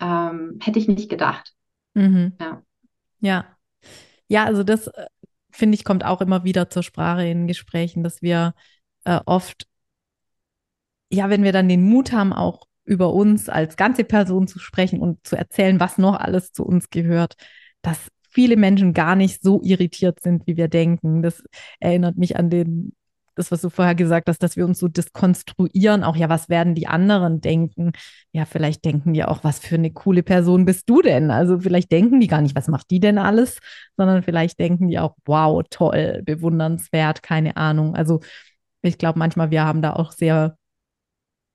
ähm, 0.00 0.58
hätte 0.62 0.78
ich 0.78 0.88
nicht 0.88 1.08
gedacht. 1.08 1.54
Mhm. 1.94 2.34
Ja. 2.40 2.62
Ja. 3.20 3.46
Ja, 4.28 4.44
also 4.44 4.64
das 4.64 4.88
äh, 4.88 5.06
finde 5.50 5.76
ich, 5.76 5.84
kommt 5.84 6.04
auch 6.04 6.20
immer 6.20 6.44
wieder 6.44 6.70
zur 6.70 6.82
Sprache 6.82 7.26
in 7.26 7.46
Gesprächen, 7.46 8.02
dass 8.02 8.22
wir 8.22 8.54
äh, 9.04 9.20
oft, 9.26 9.68
ja, 11.10 11.30
wenn 11.30 11.42
wir 11.44 11.52
dann 11.52 11.68
den 11.68 11.82
Mut 11.88 12.12
haben, 12.12 12.32
auch 12.32 12.66
über 12.84 13.12
uns 13.12 13.48
als 13.48 13.76
ganze 13.76 14.04
Person 14.04 14.46
zu 14.46 14.58
sprechen 14.58 15.00
und 15.00 15.26
zu 15.26 15.36
erzählen, 15.36 15.80
was 15.80 15.98
noch 15.98 16.18
alles 16.18 16.52
zu 16.52 16.64
uns 16.64 16.90
gehört, 16.90 17.34
dass 17.82 18.08
viele 18.30 18.56
Menschen 18.56 18.92
gar 18.92 19.16
nicht 19.16 19.42
so 19.42 19.60
irritiert 19.62 20.20
sind, 20.20 20.46
wie 20.46 20.56
wir 20.56 20.68
denken. 20.68 21.22
Das 21.22 21.42
erinnert 21.78 22.16
mich 22.16 22.36
an 22.36 22.50
den, 22.50 22.92
das, 23.36 23.50
was 23.50 23.62
du 23.62 23.70
vorher 23.70 23.94
gesagt 23.94 24.28
hast, 24.28 24.42
dass 24.42 24.56
wir 24.56 24.64
uns 24.64 24.78
so 24.78 24.88
diskonstruieren, 24.88 26.04
auch 26.04 26.16
ja, 26.16 26.28
was 26.28 26.48
werden 26.48 26.74
die 26.74 26.86
anderen 26.86 27.40
denken? 27.40 27.92
Ja, 28.32 28.44
vielleicht 28.44 28.84
denken 28.84 29.12
die 29.14 29.24
auch, 29.24 29.44
was 29.44 29.60
für 29.60 29.76
eine 29.76 29.92
coole 29.92 30.22
Person 30.22 30.64
bist 30.64 30.90
du 30.90 31.00
denn? 31.00 31.30
Also 31.30 31.60
vielleicht 31.60 31.92
denken 31.92 32.20
die 32.20 32.26
gar 32.26 32.42
nicht, 32.42 32.56
was 32.56 32.68
macht 32.68 32.90
die 32.90 33.00
denn 33.00 33.18
alles, 33.18 33.58
sondern 33.96 34.22
vielleicht 34.22 34.58
denken 34.58 34.88
die 34.88 34.98
auch, 34.98 35.16
wow, 35.24 35.62
toll, 35.70 36.22
bewundernswert, 36.24 37.22
keine 37.22 37.56
Ahnung. 37.56 37.94
Also 37.94 38.20
ich 38.82 38.98
glaube, 38.98 39.18
manchmal 39.18 39.50
wir 39.50 39.64
haben 39.64 39.80
da 39.82 39.94
auch 39.94 40.12
sehr 40.12 40.56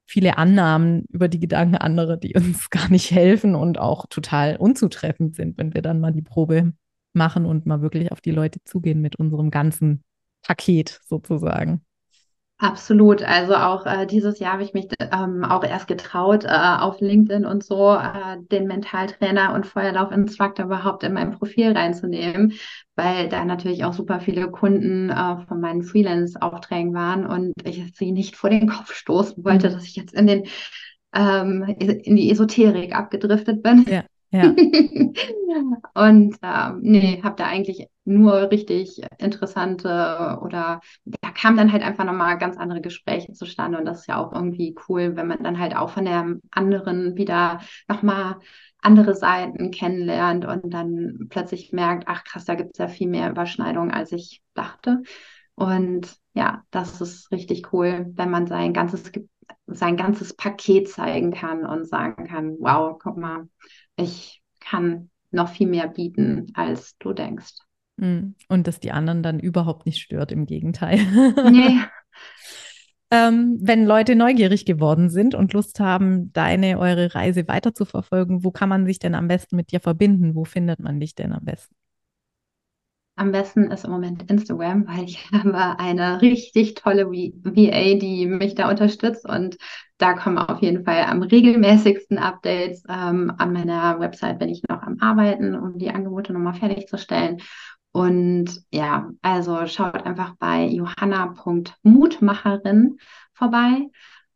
viele 0.09 0.39
Annahmen 0.39 1.05
über 1.09 1.27
die 1.27 1.39
Gedanken 1.39 1.75
anderer, 1.75 2.17
die 2.17 2.33
uns 2.33 2.69
gar 2.71 2.89
nicht 2.89 3.11
helfen 3.11 3.53
und 3.53 3.77
auch 3.77 4.07
total 4.07 4.57
unzutreffend 4.57 5.35
sind, 5.35 5.57
wenn 5.57 5.75
wir 5.75 5.83
dann 5.83 5.99
mal 5.99 6.11
die 6.11 6.23
Probe 6.23 6.73
machen 7.13 7.45
und 7.45 7.67
mal 7.67 7.81
wirklich 7.81 8.11
auf 8.11 8.19
die 8.19 8.31
Leute 8.31 8.59
zugehen 8.63 9.01
mit 9.01 9.17
unserem 9.17 9.51
ganzen 9.51 10.03
Paket 10.41 10.99
sozusagen. 11.05 11.85
Absolut. 12.61 13.23
Also 13.23 13.55
auch 13.55 13.85
äh, 13.85 14.05
dieses 14.05 14.39
Jahr 14.39 14.53
habe 14.53 14.63
ich 14.63 14.73
mich 14.73 14.89
ähm, 14.99 15.45
auch 15.45 15.63
erst 15.63 15.87
getraut, 15.87 16.43
äh, 16.43 16.49
auf 16.49 16.99
LinkedIn 16.99 17.45
und 17.45 17.63
so 17.63 17.93
äh, 17.93 18.37
den 18.51 18.67
Mentaltrainer 18.67 19.53
und 19.53 19.65
Feuerlaufinstructor 19.65 20.65
überhaupt 20.65 21.03
in 21.03 21.13
mein 21.13 21.31
Profil 21.31 21.71
reinzunehmen, 21.71 22.53
weil 22.97 23.29
da 23.29 23.45
natürlich 23.45 23.85
auch 23.85 23.93
super 23.93 24.19
viele 24.19 24.51
Kunden 24.51 25.09
äh, 25.09 25.37
von 25.47 25.61
meinen 25.61 25.83
Freelance-Aufträgen 25.83 26.93
waren 26.93 27.25
und 27.25 27.53
ich 27.63 27.81
sie 27.95 28.11
nicht 28.11 28.35
vor 28.35 28.49
den 28.49 28.67
Kopf 28.67 28.93
stoßen 28.93 29.41
wollte, 29.45 29.69
mhm. 29.69 29.73
dass 29.73 29.85
ich 29.85 29.95
jetzt 29.95 30.13
in 30.13 30.27
den 30.27 30.43
ähm, 31.15 31.63
in 31.63 32.17
die 32.17 32.29
Esoterik 32.29 32.93
abgedriftet 32.93 33.63
bin. 33.63 33.85
Ja. 33.89 34.03
Ja. 34.31 34.43
und 35.95 36.35
ähm, 36.43 36.79
nee, 36.81 37.21
habe 37.23 37.35
da 37.35 37.45
eigentlich 37.45 37.87
nur 38.09 38.51
richtig 38.51 39.01
interessante 39.19 40.39
oder 40.41 40.81
da 41.05 41.29
kamen 41.31 41.57
dann 41.57 41.71
halt 41.71 41.83
einfach 41.83 42.03
nochmal 42.03 42.37
ganz 42.37 42.57
andere 42.57 42.81
Gespräche 42.81 43.33
zustande 43.33 43.77
und 43.77 43.85
das 43.85 44.01
ist 44.01 44.07
ja 44.07 44.17
auch 44.17 44.33
irgendwie 44.33 44.75
cool, 44.89 45.15
wenn 45.15 45.27
man 45.27 45.43
dann 45.43 45.59
halt 45.59 45.75
auch 45.75 45.91
von 45.91 46.05
der 46.05 46.35
anderen 46.51 47.15
wieder 47.15 47.61
nochmal 47.87 48.37
andere 48.81 49.13
Seiten 49.13 49.71
kennenlernt 49.71 50.45
und 50.45 50.73
dann 50.73 51.27
plötzlich 51.29 51.71
merkt, 51.73 52.05
ach 52.07 52.23
krass, 52.23 52.45
da 52.45 52.55
gibt 52.55 52.71
es 52.73 52.79
ja 52.79 52.87
viel 52.87 53.07
mehr 53.07 53.29
Überschneidungen, 53.29 53.91
als 53.91 54.11
ich 54.11 54.41
dachte. 54.53 55.03
Und 55.55 56.15
ja, 56.33 56.63
das 56.71 57.01
ist 57.01 57.31
richtig 57.31 57.73
cool, 57.73 58.07
wenn 58.15 58.29
man 58.29 58.47
sein 58.47 58.73
ganzes, 58.73 59.11
sein 59.67 59.97
ganzes 59.97 60.33
Paket 60.35 60.89
zeigen 60.89 61.31
kann 61.31 61.65
und 61.65 61.85
sagen 61.87 62.25
kann, 62.27 62.55
wow, 62.59 62.97
guck 62.97 63.17
mal, 63.17 63.47
ich 63.97 64.41
kann 64.59 65.09
noch 65.31 65.49
viel 65.49 65.67
mehr 65.67 65.87
bieten, 65.87 66.47
als 66.55 66.97
du 66.99 67.13
denkst. 67.13 67.55
Hm. 67.99 68.35
Und 68.47 68.67
dass 68.67 68.79
die 68.79 68.91
anderen 68.91 69.23
dann 69.23 69.39
überhaupt 69.39 69.85
nicht 69.85 69.99
stört, 69.99 70.31
im 70.31 70.45
Gegenteil. 70.45 70.99
Nee. 71.51 71.79
Ähm, 73.11 73.57
wenn 73.59 73.85
Leute 73.85 74.15
neugierig 74.15 74.65
geworden 74.65 75.09
sind 75.09 75.33
und 75.33 75.53
Lust 75.53 75.79
haben, 75.79 76.31
deine, 76.31 76.77
eure 76.77 77.15
Reise 77.15 77.47
weiter 77.47 77.73
zu 77.73 77.85
verfolgen, 77.85 78.43
wo 78.43 78.51
kann 78.51 78.69
man 78.69 78.85
sich 78.85 78.99
denn 78.99 79.15
am 79.15 79.27
besten 79.27 79.55
mit 79.55 79.71
dir 79.71 79.79
verbinden? 79.79 80.35
Wo 80.35 80.45
findet 80.45 80.79
man 80.79 80.99
dich 80.99 81.15
denn 81.15 81.33
am 81.33 81.43
besten? 81.43 81.73
Am 83.15 83.31
besten 83.31 83.71
ist 83.71 83.83
im 83.83 83.91
Moment 83.91 84.29
Instagram, 84.29 84.87
weil 84.87 85.05
ich 85.05 85.27
habe 85.33 85.79
eine 85.79 86.21
richtig 86.21 86.75
tolle 86.75 87.09
VA, 87.09 87.97
die 87.97 88.27
mich 88.27 88.53
da 88.53 88.69
unterstützt 88.69 89.27
und 89.27 89.57
da 89.97 90.13
kommen 90.13 90.37
auf 90.37 90.61
jeden 90.61 90.85
Fall 90.85 91.03
am 91.03 91.23
regelmäßigsten 91.23 92.19
Updates. 92.19 92.83
Ähm, 92.87 93.33
an 93.37 93.51
meiner 93.51 93.99
Website 93.99 94.39
bin 94.39 94.49
ich 94.49 94.61
noch 94.69 94.83
am 94.83 94.97
Arbeiten, 95.01 95.55
um 95.55 95.77
die 95.77 95.89
Angebote 95.89 96.31
nochmal 96.31 96.53
fertigzustellen. 96.53 97.41
Und 97.91 98.61
ja, 98.71 99.09
also 99.21 99.67
schaut 99.67 100.05
einfach 100.05 100.35
bei 100.37 100.65
johanna.mutmacherin 100.65 102.97
vorbei 103.33 103.87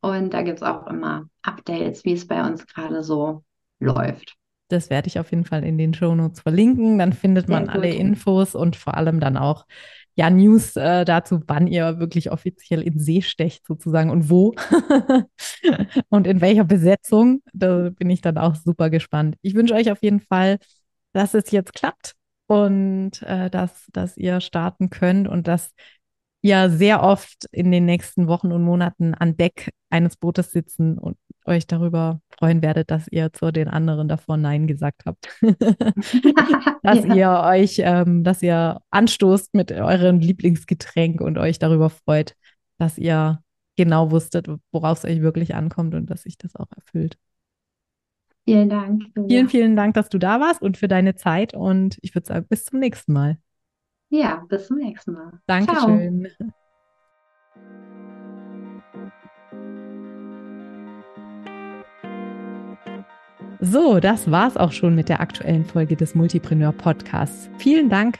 und 0.01 0.33
da 0.33 0.41
gibt 0.41 0.57
es 0.57 0.63
auch 0.63 0.87
immer 0.87 1.29
Updates, 1.43 2.03
wie 2.03 2.11
es 2.13 2.27
bei 2.27 2.43
uns 2.45 2.65
gerade 2.65 3.03
so 3.03 3.43
läuft. 3.79 4.35
Das 4.69 4.89
werde 4.89 5.07
ich 5.07 5.19
auf 5.19 5.29
jeden 5.29 5.45
Fall 5.45 5.63
in 5.63 5.77
den 5.77 5.93
Shownotes 5.93 6.41
verlinken. 6.41 6.97
Dann 6.97 7.13
findet 7.13 7.47
man 7.47 7.69
alle 7.69 7.89
Infos 7.89 8.55
und 8.55 8.75
vor 8.75 8.97
allem 8.97 9.19
dann 9.19 9.37
auch 9.37 9.67
ja, 10.15 10.29
News 10.29 10.75
äh, 10.75 11.05
dazu, 11.05 11.41
wann 11.47 11.67
ihr 11.67 11.99
wirklich 11.99 12.31
offiziell 12.31 12.81
in 12.81 12.99
See 12.99 13.21
stecht, 13.21 13.65
sozusagen 13.65 14.09
und 14.09 14.29
wo 14.29 14.53
und 16.09 16.27
in 16.27 16.41
welcher 16.41 16.63
Besetzung. 16.63 17.41
Da 17.53 17.89
bin 17.89 18.09
ich 18.09 18.21
dann 18.21 18.37
auch 18.37 18.55
super 18.55 18.89
gespannt. 18.89 19.35
Ich 19.41 19.55
wünsche 19.55 19.73
euch 19.73 19.91
auf 19.91 20.01
jeden 20.01 20.19
Fall, 20.19 20.59
dass 21.13 21.33
es 21.33 21.51
jetzt 21.51 21.73
klappt 21.73 22.15
und 22.47 23.21
äh, 23.23 23.49
dass, 23.49 23.87
dass 23.93 24.17
ihr 24.17 24.41
starten 24.41 24.89
könnt 24.89 25.27
und 25.27 25.47
dass 25.47 25.73
ihr 26.41 26.69
sehr 26.69 27.01
oft 27.01 27.45
in 27.51 27.71
den 27.71 27.85
nächsten 27.85 28.27
Wochen 28.27 28.51
und 28.51 28.63
Monaten 28.63 29.13
an 29.13 29.37
Deck 29.37 29.71
eines 29.89 30.17
Bootes 30.17 30.51
sitzen 30.51 30.97
und 30.97 31.17
euch 31.45 31.67
darüber 31.67 32.21
freuen 32.37 32.61
werdet, 32.61 32.91
dass 32.91 33.07
ihr 33.07 33.31
zu 33.33 33.51
den 33.51 33.67
anderen 33.67 34.07
davor 34.07 34.37
Nein 34.37 34.67
gesagt 34.67 35.03
habt. 35.05 35.27
dass 36.83 37.05
ja. 37.05 37.15
ihr 37.15 37.61
euch, 37.61 37.79
ähm, 37.79 38.23
dass 38.23 38.41
ihr 38.41 38.81
anstoßt 38.91 39.53
mit 39.53 39.71
eurem 39.71 40.19
Lieblingsgetränk 40.19 41.21
und 41.21 41.37
euch 41.37 41.59
darüber 41.59 41.89
freut, 41.89 42.35
dass 42.77 42.97
ihr 42.97 43.41
genau 43.75 44.11
wusstet, 44.11 44.47
worauf 44.71 44.99
es 44.99 45.05
euch 45.05 45.21
wirklich 45.21 45.55
ankommt 45.55 45.95
und 45.95 46.09
dass 46.09 46.23
sich 46.23 46.37
das 46.37 46.55
auch 46.55 46.71
erfüllt. 46.75 47.17
Vielen 48.45 48.69
Dank. 48.69 49.03
Julia. 49.15 49.27
Vielen, 49.27 49.49
vielen 49.49 49.75
Dank, 49.75 49.93
dass 49.93 50.09
du 50.09 50.17
da 50.17 50.39
warst 50.39 50.61
und 50.61 50.77
für 50.77 50.87
deine 50.87 51.15
Zeit. 51.15 51.53
Und 51.53 51.97
ich 52.01 52.13
würde 52.13 52.27
sagen, 52.27 52.45
bis 52.49 52.65
zum 52.65 52.79
nächsten 52.79 53.13
Mal. 53.13 53.37
Ja, 54.09 54.43
bis 54.49 54.67
zum 54.67 54.77
nächsten 54.77 55.13
Mal. 55.13 55.39
Dankeschön. 55.47 56.27
Ciao. 56.37 56.49
So, 63.65 64.01
das 64.01 64.29
war's 64.29 64.57
auch 64.57 64.73
schon 64.73 64.93
mit 64.93 65.07
der 65.07 65.21
aktuellen 65.21 65.63
Folge 65.63 65.95
des 65.95 66.15
Multipreneur 66.15 66.73
Podcasts. 66.73 67.49
Vielen 67.57 67.89
Dank, 67.89 68.19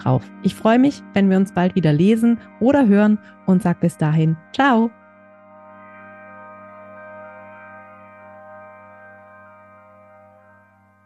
obendrauf. 0.01 0.23
Ich 0.43 0.55
freue 0.55 0.79
mich, 0.79 1.03
wenn 1.13 1.29
wir 1.29 1.37
uns 1.37 1.53
bald 1.53 1.75
wieder 1.75 1.93
lesen 1.93 2.39
oder 2.59 2.87
hören 2.87 3.19
und 3.45 3.61
sag 3.61 3.79
bis 3.79 3.97
dahin, 3.97 4.37
ciao. 4.53 4.91